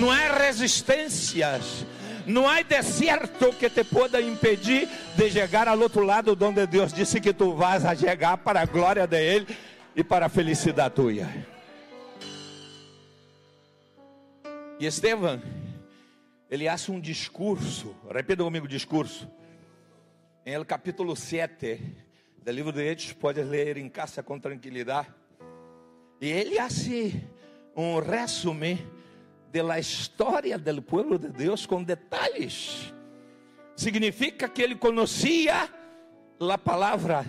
não 0.00 0.10
há 0.10 0.32
resistências, 0.32 1.84
Não 2.26 2.48
há 2.48 2.62
deserto 2.62 3.52
que 3.52 3.68
te 3.68 3.82
pueda 3.82 4.20
impedir 4.20 4.88
de 5.16 5.30
chegar 5.30 5.66
ao 5.66 5.78
outro 5.78 6.04
lado, 6.04 6.36
onde 6.40 6.66
Deus 6.66 6.92
disse 6.92 7.20
que 7.20 7.32
tu 7.32 7.54
vas 7.54 7.84
a 7.84 7.94
chegar 7.94 8.36
para 8.38 8.60
a 8.60 8.66
glória 8.66 9.06
de 9.06 9.20
Ele 9.20 9.56
e 9.96 10.04
para 10.04 10.26
a 10.26 10.28
felicidade 10.28 10.94
tua. 10.94 11.28
E 14.78 14.86
Estevam, 14.86 15.42
ele 16.50 16.68
hace 16.68 16.90
um 16.90 17.00
discurso, 17.00 17.96
repita 18.10 18.44
comigo 18.44 18.68
discurso, 18.68 19.28
em 20.46 20.52
el 20.52 20.64
capítulo 20.64 21.16
7 21.16 21.80
do 22.42 22.52
livro 22.52 22.72
de 22.72 22.86
Hechos, 22.86 23.12
pode 23.12 23.42
ler 23.42 23.76
em 23.76 23.88
casa 23.88 24.22
com 24.22 24.38
tranquilidade. 24.38 25.08
E 26.20 26.28
ele 26.28 26.58
hace 26.58 27.22
um 27.74 27.98
resumo 27.98 28.78
de 29.50 29.62
la 29.62 29.78
história 29.78 30.56
do 30.56 30.82
povo 30.82 31.18
de 31.18 31.28
Deus 31.28 31.66
com 31.66 31.82
detalhes. 31.82 32.94
Significa 33.76 34.48
que 34.48 34.62
ele 34.62 34.76
conhecia 34.76 35.68
a 36.38 36.58
palavra, 36.58 37.24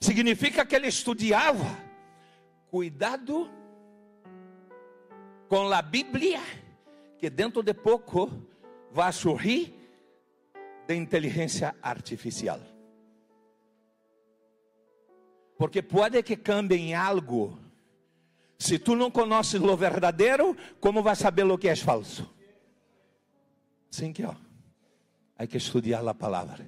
significa 0.00 0.64
que 0.66 0.74
ele 0.76 0.88
estudava. 0.88 1.84
Cuidado 2.70 3.48
com 5.48 5.72
a 5.72 5.80
Bíblia, 5.80 6.40
que 7.18 7.30
dentro 7.30 7.62
de 7.62 7.72
pouco 7.72 8.30
vai 8.90 9.12
surgir 9.12 9.72
de 10.86 10.94
inteligência 10.94 11.74
artificial. 11.80 12.60
Porque 15.56 15.80
pode 15.82 16.22
que 16.24 16.36
cambie 16.36 16.92
algo 16.92 17.56
se 18.64 18.78
tu 18.78 18.96
não 18.96 19.10
conheces 19.10 19.60
o 19.60 19.76
verdadeiro, 19.76 20.56
como 20.80 21.02
vai 21.02 21.14
saber 21.14 21.44
o 21.44 21.58
que 21.58 21.68
é 21.68 21.76
falso? 21.76 22.26
Sim 23.90 24.10
que 24.10 24.24
ó. 24.24 24.34
Há 25.38 25.46
que 25.46 25.58
estudar 25.58 26.06
a 26.08 26.14
palavra. 26.14 26.66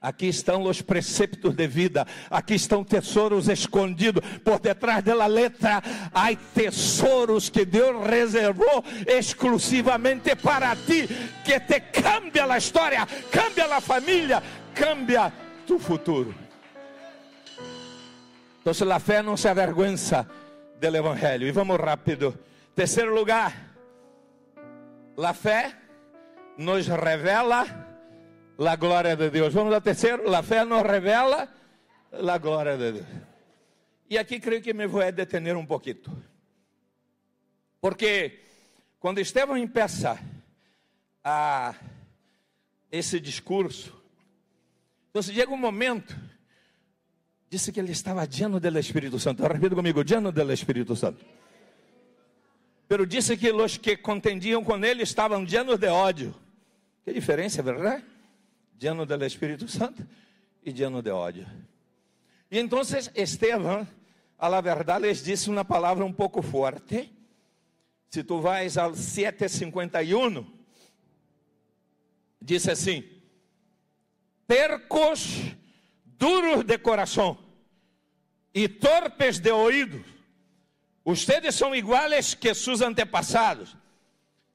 Aqui 0.00 0.26
estão 0.26 0.62
os 0.62 0.80
preceptos 0.80 1.54
de 1.54 1.66
vida, 1.66 2.06
aqui 2.30 2.54
estão 2.54 2.82
tesouros 2.82 3.48
escondidos 3.48 4.22
por 4.42 4.58
detrás 4.58 5.04
da 5.04 5.26
letra. 5.26 5.82
Há 6.14 6.34
tesouros 6.54 7.50
que 7.50 7.66
Deus 7.66 8.06
reservou 8.06 8.82
exclusivamente 9.06 10.34
para 10.34 10.74
ti, 10.76 11.08
que 11.44 11.60
te 11.60 11.80
cambia 11.80 12.46
a 12.46 12.56
história, 12.56 13.06
cambia 13.30 13.66
a 13.66 13.80
família, 13.82 14.42
cambia 14.74 15.30
tu 15.66 15.78
futuro. 15.78 16.34
Então, 18.60 18.92
a 18.92 18.98
fé 18.98 19.22
não 19.22 19.36
se 19.36 19.48
avergüenza 19.48 20.26
do 20.80 20.96
Evangelho. 20.96 21.46
E 21.46 21.50
vamos 21.50 21.76
rápido. 21.78 22.38
Terceiro 22.74 23.14
lugar, 23.14 23.74
a 25.16 25.34
fé 25.34 25.76
nos 26.56 26.86
revela 26.86 27.66
a 28.58 28.76
glória 28.76 29.16
de 29.16 29.30
Deus. 29.30 29.52
Vamos 29.52 29.74
ao 29.74 29.80
terceiro, 29.80 30.32
a 30.34 30.42
fé 30.42 30.64
nos 30.64 30.82
revela 30.82 31.48
a 32.12 32.38
glória 32.38 32.76
de 32.76 32.92
Deus. 32.92 33.06
E 34.08 34.16
aqui 34.16 34.40
creio 34.40 34.62
que 34.62 34.72
me 34.72 34.86
vou 34.86 35.10
detener 35.12 35.56
um 35.56 35.66
pouquinho. 35.66 36.02
Porque 37.80 38.40
quando 38.98 39.18
Estevão 39.18 39.56
empeça 39.56 40.18
a 41.22 41.74
esse 42.90 43.20
discurso, 43.20 43.94
então 45.10 45.22
chega 45.22 45.52
um 45.52 45.56
momento 45.56 46.16
disse 47.50 47.72
que 47.72 47.80
ele 47.80 47.92
estava 47.92 48.24
lleno 48.24 48.60
do 48.60 48.78
Espírito 48.78 49.18
Santo. 49.18 49.42
Repita 49.46 49.74
comigo, 49.74 50.02
lleno 50.02 50.30
do 50.30 50.52
Espírito 50.52 50.94
Santo. 50.94 51.24
Pero 52.86 53.06
disse 53.06 53.36
que 53.36 53.50
os 53.50 53.76
que 53.76 53.96
contendiam 53.96 54.64
com 54.64 54.82
ele 54.84 55.02
estavam 55.02 55.44
llenos 55.44 55.78
de 55.78 55.88
ódio. 55.88 56.34
Que 57.04 57.12
diferença, 57.12 57.62
verdade? 57.62 58.04
Lleno 58.78 59.04
do 59.04 59.24
Espírito 59.24 59.68
Santo 59.68 60.06
e 60.64 60.70
lleno 60.72 61.02
de 61.02 61.10
ódio. 61.10 61.46
E 62.50 62.58
então 62.58 62.80
Estevam, 63.14 63.86
a 64.38 64.48
la 64.48 64.60
verdade, 64.60 65.06
les 65.06 65.22
disse 65.22 65.50
uma 65.50 65.64
palavra 65.64 66.04
um 66.04 66.12
pouco 66.12 66.40
forte. 66.42 67.12
Se 68.08 68.24
tu 68.24 68.40
vais 68.40 68.78
ao 68.78 68.92
7:51, 68.92 70.46
disse 72.40 72.70
assim: 72.70 73.04
Percos 74.46 75.54
duros 76.18 76.64
de 76.64 76.76
coração 76.78 77.38
e 78.52 78.68
torpes 78.68 79.38
de 79.38 79.52
oídos, 79.52 80.04
ustedes 81.04 81.54
são 81.54 81.74
iguales 81.74 82.34
que 82.34 82.52
seus 82.54 82.80
antepassados, 82.82 83.76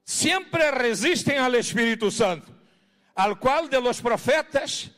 sempre 0.04 0.70
resistem 0.72 1.38
ao 1.38 1.56
Espírito 1.56 2.12
Santo, 2.12 2.54
al 3.16 3.38
qual 3.38 3.68
de 3.68 3.80
los 3.80 4.02
profetas 4.02 4.92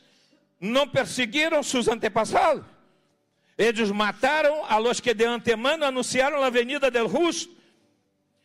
não 0.58 0.88
perseguiram 0.88 1.62
seus 1.62 1.86
antepassados. 1.86 2.64
Eles 3.56 3.90
mataram 3.90 4.64
a 4.66 4.76
los 4.78 5.00
que 5.00 5.14
de 5.14 5.24
antemano 5.24 5.84
anunciaram 5.84 6.42
a 6.42 6.50
venida 6.50 6.90
del 6.90 7.08
justo, 7.08 7.54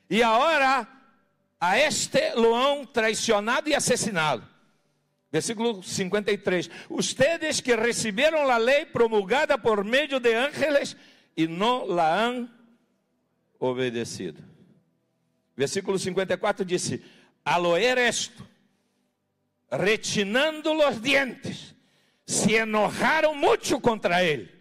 e 0.10 0.22
agora 0.22 0.88
a 1.60 1.78
este 1.78 2.34
lo 2.36 2.56
han 2.56 2.86
traicionado 2.86 3.70
e 3.70 3.76
assassinado. 3.76 4.51
Versículo 5.32 5.82
53. 5.82 6.70
Ustedes 6.90 7.62
que 7.62 7.76
receberam 7.76 8.50
a 8.50 8.58
lei 8.58 8.86
promulgada 8.86 9.58
por 9.58 9.84
meio 9.86 10.20
de 10.20 10.36
ángeles 10.36 10.98
e 11.38 11.48
não 11.48 11.86
la 11.86 12.26
han 12.26 12.50
obedecido. 13.58 14.44
Versículo 15.56 15.98
54 15.98 16.66
disse: 16.66 17.02
Al 17.46 17.66
oír 17.66 17.98
esto, 17.98 18.46
retinando 19.72 20.74
los 20.74 21.02
dientes, 21.02 21.76
se 22.26 22.58
enojaram 22.58 23.34
muito 23.34 23.80
contra 23.80 24.22
ele. 24.22 24.52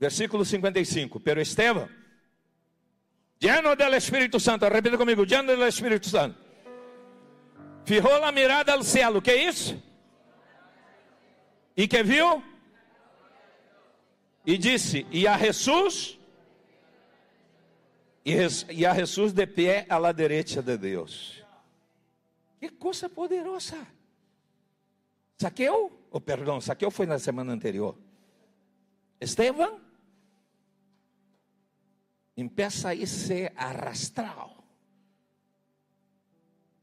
Versículo 0.00 0.46
55. 0.46 1.20
Pero 1.20 1.42
Esteban, 1.42 1.90
lleno 3.38 3.76
del 3.76 3.92
Espírito 3.94 4.40
Santo, 4.40 4.66
repita 4.70 4.96
comigo, 4.96 5.24
lleno 5.24 5.52
del 5.52 5.68
Espírito 5.68 6.08
Santo 6.08 6.47
Fijou 7.88 8.22
a 8.22 8.30
mirada 8.30 8.74
ao 8.74 8.82
céu. 8.82 9.16
O 9.16 9.22
que 9.22 9.30
é 9.30 9.48
isso? 9.48 9.82
E 11.74 11.88
que 11.88 12.02
viu? 12.02 12.42
E 14.44 14.58
disse: 14.58 15.06
E 15.10 15.26
a 15.26 15.38
Jesus? 15.38 16.18
E 18.26 18.84
a 18.84 18.92
Jesus 18.92 19.32
de 19.32 19.46
pé 19.46 19.86
à 19.88 19.96
la 19.96 20.12
direita 20.12 20.60
de 20.60 20.76
Deus. 20.76 21.42
Que 22.60 22.68
coisa 22.68 23.08
poderosa. 23.08 23.78
Saqueu? 25.38 25.90
Oh, 26.10 26.20
perdão, 26.20 26.60
Saqueu 26.60 26.90
foi 26.90 27.06
na 27.06 27.18
semana 27.18 27.54
anterior. 27.54 27.96
Esteban 29.18 29.80
empieza 32.36 32.90
a 32.90 33.06
se 33.06 33.50
arrastrar 33.56 34.57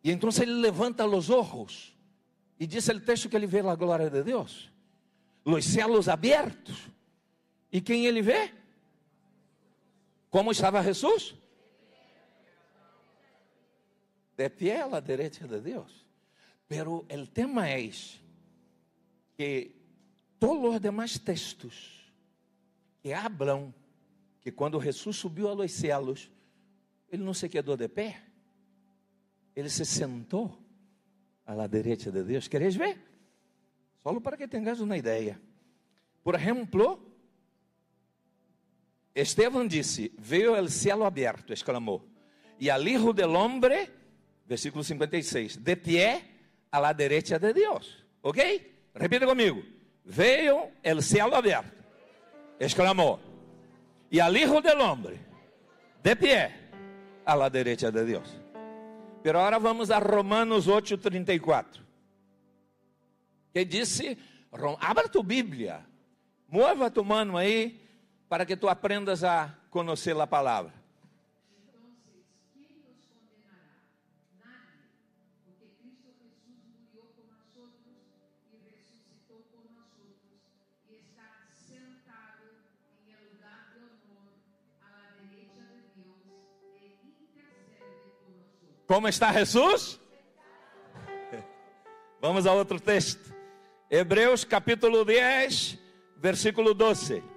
e 0.05 0.11
então 0.11 0.29
ele 0.39 0.53
levanta 0.53 1.03
os 1.03 1.31
olhos 1.31 1.91
e 2.59 2.67
diz 2.67 2.87
o 2.89 2.99
texto 2.99 3.27
que 3.27 3.35
ele 3.35 3.47
vê 3.47 3.61
a 3.61 3.73
glória 3.73 4.07
de 4.07 4.21
Deus, 4.21 4.71
os 5.43 5.65
céus 5.65 6.07
abertos. 6.07 6.87
E 7.71 7.81
quem 7.81 8.05
ele 8.05 8.21
vê? 8.21 8.53
Como 10.29 10.51
estava 10.51 10.83
Jesus? 10.83 11.33
De 14.37 14.47
pé 14.47 14.83
à 14.83 14.99
direita 14.99 15.47
de 15.47 15.59
Deus. 15.59 16.05
Pero 16.67 17.03
o 17.11 17.25
tema 17.25 17.67
é 17.67 17.89
que 19.35 19.71
todos 20.39 20.75
os 20.75 20.79
demais 20.79 21.17
textos 21.17 22.13
que 23.01 23.11
hablam 23.11 23.73
que 24.39 24.51
quando 24.51 24.79
Jesus 24.79 25.15
subiu 25.15 25.47
aos 25.47 25.71
céus, 25.71 26.29
ele 27.09 27.23
não 27.23 27.33
se 27.33 27.49
quedou 27.49 27.75
de 27.75 27.87
pé 27.89 28.34
ele 29.55 29.69
se 29.69 29.85
sentou 29.85 30.57
à 31.45 31.55
la 31.55 31.67
derecha 31.67 32.11
de 32.11 32.23
Deus. 32.23 32.47
¿Queréis 32.47 32.75
ver? 32.75 32.97
Solo 34.03 34.21
para 34.21 34.37
que 34.37 34.47
tengas 34.47 34.79
uma 34.79 34.97
ideia. 34.97 35.39
Por 36.21 36.35
exemplo, 36.35 36.99
Esteban 39.13 39.67
disse: 39.67 40.11
Veio 40.17 40.53
o 40.53 40.69
céu 40.69 41.03
aberto, 41.03 41.53
exclamou, 41.53 42.03
e 42.59 42.69
al 42.69 42.85
Hijo 42.87 43.13
del 43.13 43.35
Hombre, 43.35 43.89
versículo 44.45 44.83
56, 44.83 45.63
de 45.63 45.77
pé 45.77 46.21
a 46.69 46.79
la 46.79 46.93
derecha 46.93 47.39
de 47.39 47.53
Deus. 47.53 48.03
Ok? 48.21 48.39
Repita 48.93 49.25
comigo: 49.25 49.63
Veio 50.03 50.71
o 50.83 51.01
céu 51.01 51.33
aberto, 51.33 51.71
exclamou, 52.59 53.19
e 54.11 54.19
al 54.19 54.35
Hijo 54.35 54.61
del 54.61 54.81
Hombre, 54.81 55.19
de 56.03 56.15
pé 56.15 56.51
a 57.25 57.35
la 57.35 57.49
derecha 57.49 57.89
de 57.89 58.03
Deus. 58.03 58.44
Pero 59.25 59.39
agora 59.39 59.57
vamos 59.57 59.89
a 59.89 59.97
Romanos 59.97 60.67
8:34. 60.67 61.81
Que 63.51 63.65
disse, 63.65 64.15
abra 64.79 65.09
tu 65.09 65.23
Bíblia, 65.23 65.83
mova 66.47 66.91
tu 66.91 67.03
mano 67.03 67.35
aí, 67.35 67.81
para 68.29 68.45
que 68.45 68.55
tu 68.55 68.69
aprendas 68.69 69.23
a 69.23 69.57
conhecer 69.71 70.15
a 70.21 70.27
palavra. 70.27 70.71
Como 88.87 89.07
está 89.07 89.31
Jesus? 89.31 89.99
Vamos 92.21 92.45
a 92.45 92.53
outro 92.53 92.79
texto. 92.79 93.33
Hebreus 93.89 94.43
capítulo 94.43 95.03
10, 95.03 95.77
versículo 96.17 96.73
12. 96.73 97.35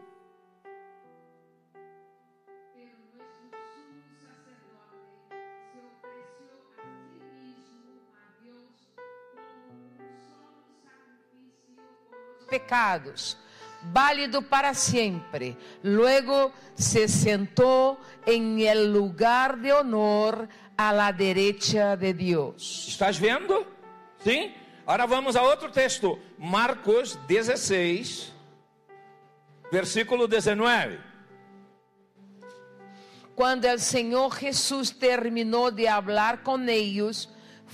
pecados, 12.49 13.37
válido 13.93 14.43
para 14.43 14.75
siempre. 14.75 15.57
Luego 15.83 16.53
se 16.75 17.09
sentó 17.09 17.99
en 18.27 18.59
el 18.61 18.93
lugar 18.93 19.59
de 19.59 19.73
honor 19.73 20.49
a 20.79 20.93
la 20.93 21.13
derecha 21.13 21.97
de 21.97 22.15
Dios. 22.15 22.87
Estás 22.89 23.19
vendo? 23.19 23.67
Sim? 24.23 24.55
Agora 24.87 25.07
vamos 25.07 25.35
a 25.35 25.43
outro 25.43 25.71
texto. 25.71 26.19
Marcos 26.39 27.19
16, 27.27 28.33
versículo 29.73 30.29
19. 30.29 31.01
Cuando 33.35 33.69
el 33.69 33.81
Señor 33.81 34.33
Jesús 34.33 34.97
terminó 34.97 35.71
de 35.73 35.89
hablar 35.89 36.45
con 36.45 36.69
ellos, 36.69 37.29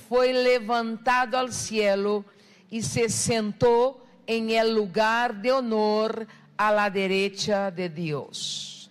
fue 0.09 0.33
levantado 0.33 1.39
al 1.39 1.53
cielo 1.53 2.25
y 2.71 2.83
se 2.83 3.09
sentó 3.11 4.03
en 4.27 4.51
el 4.51 4.75
lugar 4.75 5.41
de 5.43 5.53
honor 5.53 6.27
a 6.57 6.73
la 6.73 6.89
derecha 6.89 7.71
de 7.71 7.89
Dios. 7.89 8.91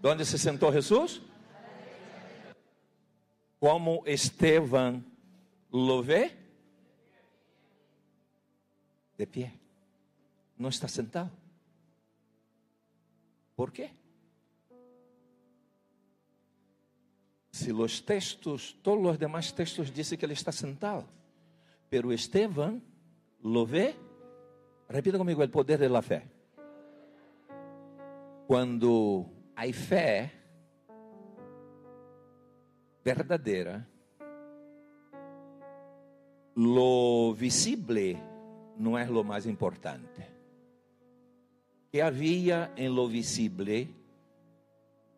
Onde 0.00 0.24
se 0.24 0.38
sentou 0.38 0.72
Jesus? 0.72 1.20
Como 3.58 4.02
Esteban 4.06 5.04
lo 5.70 6.02
vê? 6.02 6.32
De 9.16 9.26
pé. 9.26 9.52
Não 10.56 10.68
está 10.68 10.86
sentado. 10.86 11.30
¿Por 13.56 13.72
quê? 13.72 13.90
Se 17.50 17.72
os 17.72 18.00
textos, 18.00 18.78
todos 18.84 19.04
os 19.04 19.18
demais 19.18 19.50
textos 19.50 19.90
dizem 19.90 20.16
que 20.16 20.24
ele 20.24 20.34
está 20.34 20.52
sentado, 20.52 21.08
pero 21.90 22.12
Esteban 22.12 22.80
lo 23.42 23.66
ve. 23.66 23.96
Repita 24.88 25.18
comigo: 25.18 25.42
o 25.42 25.48
poder 25.48 25.88
da 25.88 26.00
fé. 26.00 26.24
Quando 28.46 29.26
há 29.56 29.72
fé 29.72 30.37
verdadeira, 33.08 33.88
lo 36.54 37.32
visible 37.32 38.18
não 38.76 38.98
é 38.98 39.06
lo 39.06 39.24
mais 39.24 39.46
importante. 39.46 40.22
Que 41.90 42.02
havia 42.02 42.70
em 42.76 42.88
lo 42.88 43.08
visible 43.08 43.88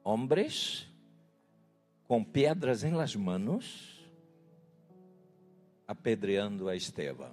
homens 0.05 0.87
com 2.07 2.23
pedras 2.23 2.85
em 2.85 2.93
las 2.93 3.17
manos 3.17 3.99
apedreando 5.89 6.69
a 6.69 6.77
Esteban. 6.77 7.33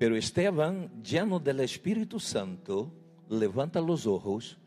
Pero 0.00 0.16
Esteban, 0.16 0.90
lleno 1.02 1.38
del 1.38 1.60
Espíritu 1.60 2.18
Santo, 2.18 2.92
levanta 3.28 3.80
los 3.80 4.06
ojos, 4.06 4.58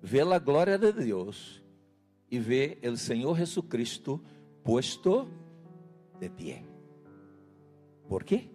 ve 0.00 0.24
la 0.24 0.38
gloria 0.38 0.78
de 0.78 0.92
Dios 0.92 1.61
y 2.32 2.38
ve 2.38 2.78
el 2.80 2.96
Señor 2.96 3.36
Jesucristo 3.36 4.22
puesto 4.64 5.28
de 6.18 6.30
pie. 6.30 6.64
¿Por 8.08 8.24
quê? 8.24 8.50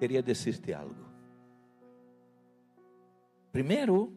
Queria 0.00 0.22
decirte 0.22 0.74
algo. 0.74 1.06
Primeiro, 3.52 4.10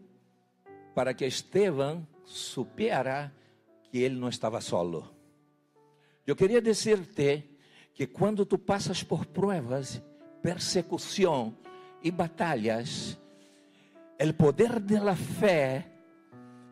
para 0.96 1.14
que 1.14 1.28
Esteban 1.28 2.08
supiera 2.24 3.32
que 3.92 4.00
ele 4.00 4.16
não 4.16 4.30
estava 4.30 4.60
solo. 4.60 5.14
Eu 6.26 6.36
queria 6.36 6.64
dizer-te 6.64 7.44
que 7.94 8.08
quando 8.08 8.44
tu 8.44 8.58
passas 8.58 9.04
por 9.04 9.28
pruebas 9.28 10.02
persecução 10.42 11.56
e 12.02 12.10
batalhas, 12.10 13.20
o 14.20 14.34
poder 14.34 14.80
da 14.80 15.16
fé 15.16 15.99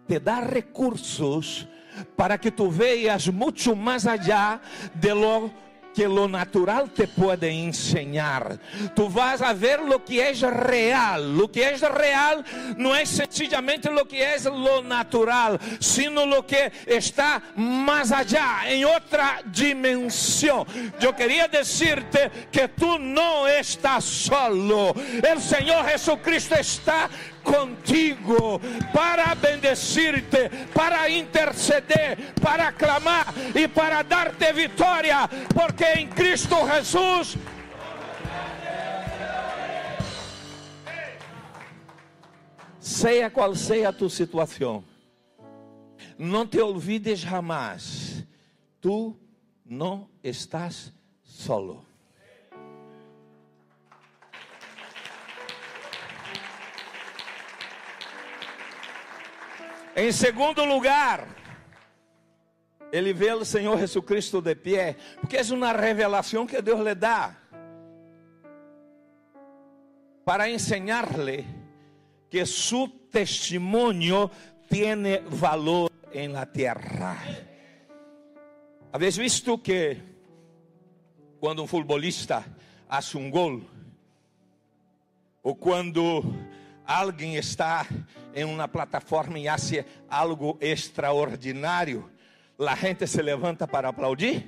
te 0.08 0.20
dá 0.20 0.40
recursos 0.40 1.68
para 2.16 2.38
que 2.38 2.52
tu 2.52 2.70
veas 2.70 3.28
muito 3.28 3.76
mais 3.76 4.06
allá 4.06 4.62
de 4.94 5.14
lo 5.14 5.52
que 5.98 6.08
lo 6.08 6.28
natural 6.28 6.92
te 6.92 7.08
pode 7.08 7.50
enseñar. 7.50 8.60
Tu 8.94 9.10
vas 9.10 9.42
a 9.42 9.52
ver 9.52 9.80
lo 9.80 10.06
que 10.06 10.22
é 10.22 10.32
real. 10.32 11.36
Lo 11.36 11.50
que 11.50 11.64
é 11.64 11.76
real 11.76 12.44
não 12.78 12.94
é 12.94 13.04
sencillamente 13.04 13.90
lo 13.90 14.06
que 14.06 14.22
é 14.22 14.38
lo 14.48 14.84
natural, 14.84 15.60
sino 15.80 16.24
lo 16.24 16.44
que 16.44 16.72
está 16.86 17.42
mais 17.56 18.12
allá, 18.12 18.72
em 18.72 18.86
outra 18.86 19.42
dimensão. 19.48 20.68
Eu 21.02 21.14
queria 21.14 21.48
dizer-te 21.48 22.30
que 22.52 22.68
tu 22.68 23.00
não 23.00 23.48
estás 23.48 24.04
solo. 24.04 24.92
O 24.92 25.40
Senhor 25.42 25.84
Jesucristo 25.90 26.54
está 26.60 27.10
contigo 27.48 28.60
para 28.94 29.34
bendecir-te, 29.36 30.50
para 30.74 31.10
interceder, 31.10 32.34
para 32.42 32.72
clamar 32.74 33.34
e 33.56 33.68
para 33.68 34.04
dar-te 34.04 34.52
vitória, 34.52 35.28
porque 35.56 35.86
em 35.94 36.08
Cristo 36.08 36.56
Jesus. 36.68 37.38
Seja 42.80 43.30
qual 43.30 43.56
seja 43.56 43.90
a 43.90 43.94
tua 43.94 44.10
situação, 44.10 44.84
não 46.18 46.48
te 46.48 46.60
olvides 46.60 47.20
jamais, 47.20 48.26
tu 48.82 49.16
não 49.66 50.10
estás 50.24 50.94
solo. 51.22 51.87
Em 60.00 60.12
segundo 60.12 60.64
lugar, 60.64 61.28
ele 62.92 63.12
vê 63.14 63.34
o 63.34 63.44
Senhor 63.44 63.80
Jesucristo 63.80 64.40
de 64.40 64.54
pé, 64.54 64.96
porque 65.20 65.38
é 65.38 65.42
uma 65.52 65.72
revelação 65.72 66.46
que 66.46 66.62
Deus 66.62 66.82
lhe 66.82 66.94
dá 66.94 67.36
para 70.24 70.48
ensinar-lhe 70.52 71.48
que 72.30 72.46
seu 72.46 72.88
testemunho 73.12 74.30
tem 74.70 75.20
valor 75.28 75.92
em 76.14 76.28
la 76.28 76.46
terra. 76.46 77.18
Habéis 78.94 79.18
visto 79.18 79.58
que 79.58 79.98
quando 81.40 81.64
um 81.64 81.68
futbolista 81.68 82.46
faz 82.88 83.16
um 83.16 83.32
gol, 83.32 83.64
ou 85.42 85.56
quando 85.56 86.24
alguém 86.88 87.36
está 87.36 87.86
em 88.34 88.46
uma 88.46 88.68
plataforma 88.68 89.38
e 89.38 89.48
hace 89.48 89.86
algo 90.10 90.58
extraordinário, 90.62 92.10
a 92.58 92.76
gente 92.76 93.06
se 93.06 93.22
levanta 93.22 93.68
para 93.68 93.90
aplaudir? 93.90 94.48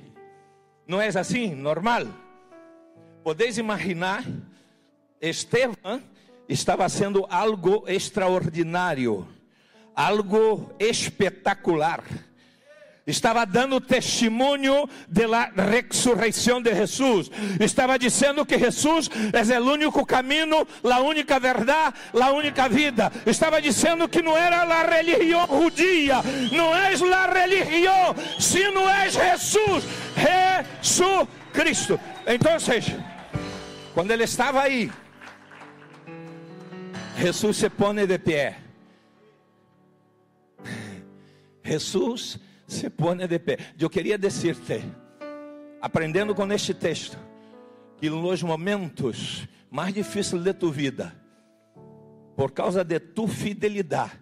Não 0.86 1.00
é 1.00 1.08
assim, 1.08 1.54
normal? 1.54 2.06
Podeis 3.22 3.58
imaginar, 3.58 4.24
Esteban 5.20 6.02
estava 6.48 6.88
sendo 6.88 7.26
algo 7.28 7.84
extraordinário, 7.86 9.28
algo 9.94 10.74
espetacular 10.80 12.02
estava 13.10 13.44
dando 13.44 13.80
testemunho 13.80 14.88
da 15.08 15.50
ressurreição 15.62 16.62
de 16.62 16.74
Jesus, 16.74 17.30
estava 17.58 17.98
dizendo 17.98 18.46
que 18.46 18.58
Jesus 18.58 19.10
é 19.32 19.60
o 19.60 19.64
único 19.64 20.06
caminho, 20.06 20.66
a 20.82 21.00
única 21.00 21.38
verdade, 21.38 21.96
a 22.18 22.30
única 22.30 22.68
vida, 22.68 23.12
estava 23.26 23.60
dizendo 23.60 24.08
que 24.08 24.22
não 24.22 24.36
era 24.36 24.62
a 24.62 24.82
religião 24.84 25.46
judia, 25.46 26.16
não 26.52 26.74
é 26.74 26.92
a 27.14 27.26
religião, 27.32 28.14
sino 28.38 28.88
é 28.88 29.10
Jesus, 29.10 29.84
Jesus 30.16 31.28
Cristo. 31.52 32.00
Então, 32.26 32.52
quando 33.92 34.10
ele 34.12 34.24
estava 34.24 34.62
aí, 34.62 34.90
Jesus 37.18 37.56
se 37.56 37.68
põe 37.68 38.06
de 38.06 38.18
pé. 38.18 38.58
Jesus 41.62 42.38
se 42.70 42.88
põe 42.88 43.26
de 43.26 43.38
pé. 43.38 43.58
Eu 43.78 43.90
queria 43.90 44.16
dizer-te, 44.16 44.82
aprendendo 45.80 46.34
com 46.34 46.50
este 46.52 46.72
texto, 46.72 47.18
que 47.98 48.08
nos 48.08 48.42
momentos 48.42 49.46
mais 49.70 49.92
difíceis 49.92 50.42
de 50.42 50.54
tu 50.54 50.70
vida, 50.70 51.14
por 52.36 52.52
causa 52.52 52.84
de 52.84 52.98
tu 52.98 53.26
fidelidade, 53.26 54.12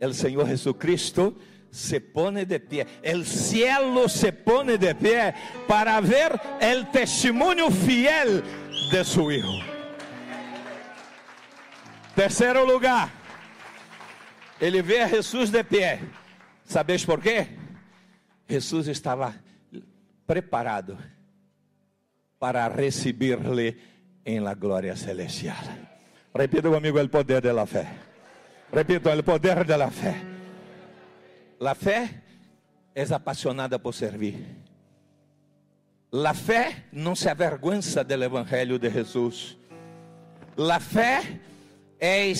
o 0.00 0.12
Senhor 0.12 0.46
Jesus 0.46 0.76
Cristo 0.78 1.36
se 1.70 2.00
pone 2.00 2.46
de 2.46 2.58
pie, 2.58 2.86
el 3.02 3.26
cielo 3.26 4.08
se 4.08 4.32
pone 4.32 4.78
de 4.78 4.94
pie 4.94 5.34
para 5.66 6.00
ver 6.00 6.40
el 6.60 6.90
testimonio 6.90 7.70
fiel 7.70 8.42
de 8.90 9.04
su 9.04 9.30
Hijo. 9.30 9.52
Terceiro 12.14 12.64
lugar, 12.64 13.10
ele 14.60 14.82
vê 14.82 15.02
a 15.02 15.08
Jesus 15.08 15.50
de 15.50 15.62
pé. 15.62 16.00
Sabes 16.64 17.04
por 17.04 17.20
quê? 17.20 17.48
Jesus 18.48 18.88
estava 18.88 19.34
preparado 20.26 20.96
para 22.38 22.68
receber-lhe 22.68 23.76
em 24.24 24.40
la 24.40 24.54
glória 24.54 24.96
celestial. 24.96 25.56
Repita 26.34 26.68
comigo 26.68 27.00
o 27.00 27.08
poder 27.08 27.42
da 27.42 27.66
fé. 27.66 27.88
Repito, 28.72 29.10
o 29.10 29.22
poder 29.22 29.64
da 29.64 29.90
fé. 29.90 30.22
La 31.60 31.74
fé 31.74 32.22
é 32.94 33.02
apaixonada 33.14 33.78
por 33.78 33.92
servir. 33.92 34.44
La 36.10 36.32
fé 36.32 36.84
não 36.92 37.14
se 37.14 37.28
avergüenza 37.28 38.02
do 38.02 38.14
evangelho 38.14 38.78
de 38.78 38.90
Jesus. 38.90 39.58
La 40.56 40.80
fé 40.80 41.40
é 42.00 42.32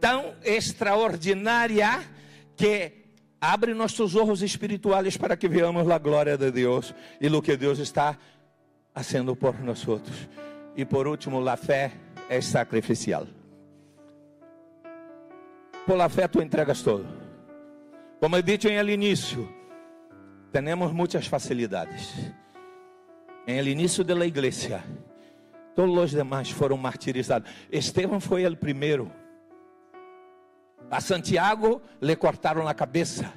tão 0.00 0.34
extraordinária 0.44 2.02
que 2.56 3.03
abre 3.52 3.74
nossos 3.74 4.14
olhos 4.14 4.42
espirituais 4.42 5.16
para 5.16 5.36
que 5.36 5.48
veamos 5.48 5.90
a 5.90 5.98
glória 5.98 6.36
de 6.36 6.50
Deus 6.50 6.94
e 7.20 7.28
o 7.28 7.42
que 7.42 7.56
Deus 7.56 7.78
está 7.78 8.18
fazendo 8.94 9.36
por 9.36 9.60
nós. 9.60 9.84
E 10.76 10.84
por 10.84 11.06
último, 11.06 11.46
a 11.48 11.56
fé 11.56 11.92
é 12.28 12.40
sacrificial. 12.40 13.26
Por 15.86 15.96
la 15.96 16.08
fé 16.08 16.26
tu 16.26 16.40
entregas 16.40 16.82
todo. 16.82 17.04
Como 18.20 18.36
eu 18.36 18.42
disse 18.42 18.68
em 18.68 18.76
el 18.76 18.88
início, 18.88 19.46
temos 20.50 20.92
muitas 20.92 21.26
facilidades. 21.26 22.32
Em 23.46 23.58
el 23.58 23.68
início 23.68 24.02
da 24.02 24.24
igreja, 24.24 24.82
todos 25.74 25.96
os 25.98 26.10
demais 26.12 26.50
foram 26.50 26.78
martirizados. 26.78 27.50
Estevão 27.70 28.18
foi 28.18 28.46
o 28.46 28.56
primeiro. 28.56 29.23
A 30.90 31.00
Santiago 31.00 31.82
le 32.00 32.16
cortaram 32.16 32.68
a 32.68 32.74
cabeça. 32.74 33.32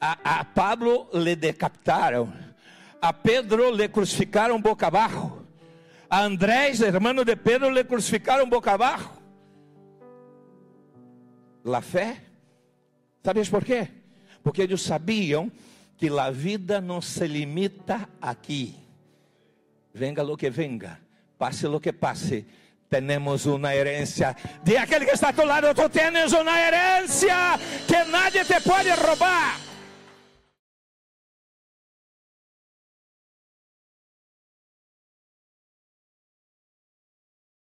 A, 0.00 0.40
a 0.40 0.44
Pablo 0.44 1.08
le 1.12 1.36
decapitaram. 1.36 2.32
A 3.00 3.12
Pedro 3.12 3.70
le 3.70 3.88
crucificaram 3.88 4.60
boca 4.60 4.86
abaixo. 4.86 5.44
A 6.08 6.24
Andrés, 6.24 6.80
hermano 6.80 7.24
de 7.24 7.36
Pedro, 7.36 7.70
le 7.70 7.84
crucificaram 7.84 8.48
boca 8.48 8.72
abaixo. 8.72 9.10
La 11.64 11.80
fé. 11.80 12.22
¿Sabes 13.22 13.48
por 13.48 13.64
quê? 13.64 13.88
Porque 14.42 14.62
eles 14.62 14.80
sabiam 14.80 15.52
que 16.00 16.08
a 16.08 16.30
vida 16.30 16.80
não 16.80 17.02
se 17.02 17.26
limita 17.28 18.08
aqui. 18.20 18.74
Venga 19.92 20.22
lo 20.22 20.36
que 20.36 20.48
venga, 20.48 20.98
passe 21.36 21.66
lo 21.66 21.78
que 21.80 21.92
passe, 21.92 22.46
temos 22.90 23.46
uma 23.46 23.72
herência. 23.72 24.36
De 24.64 24.76
aquele 24.76 25.06
que 25.06 25.12
está 25.12 25.28
a 25.28 25.32
tu 25.32 25.44
lado, 25.44 25.72
tu 25.72 25.88
tens 25.88 26.32
uma 26.32 26.58
herência 26.58 27.56
que 27.86 28.10
nadie 28.10 28.44
te 28.44 28.60
pode 28.60 28.90
roubar. 28.90 29.69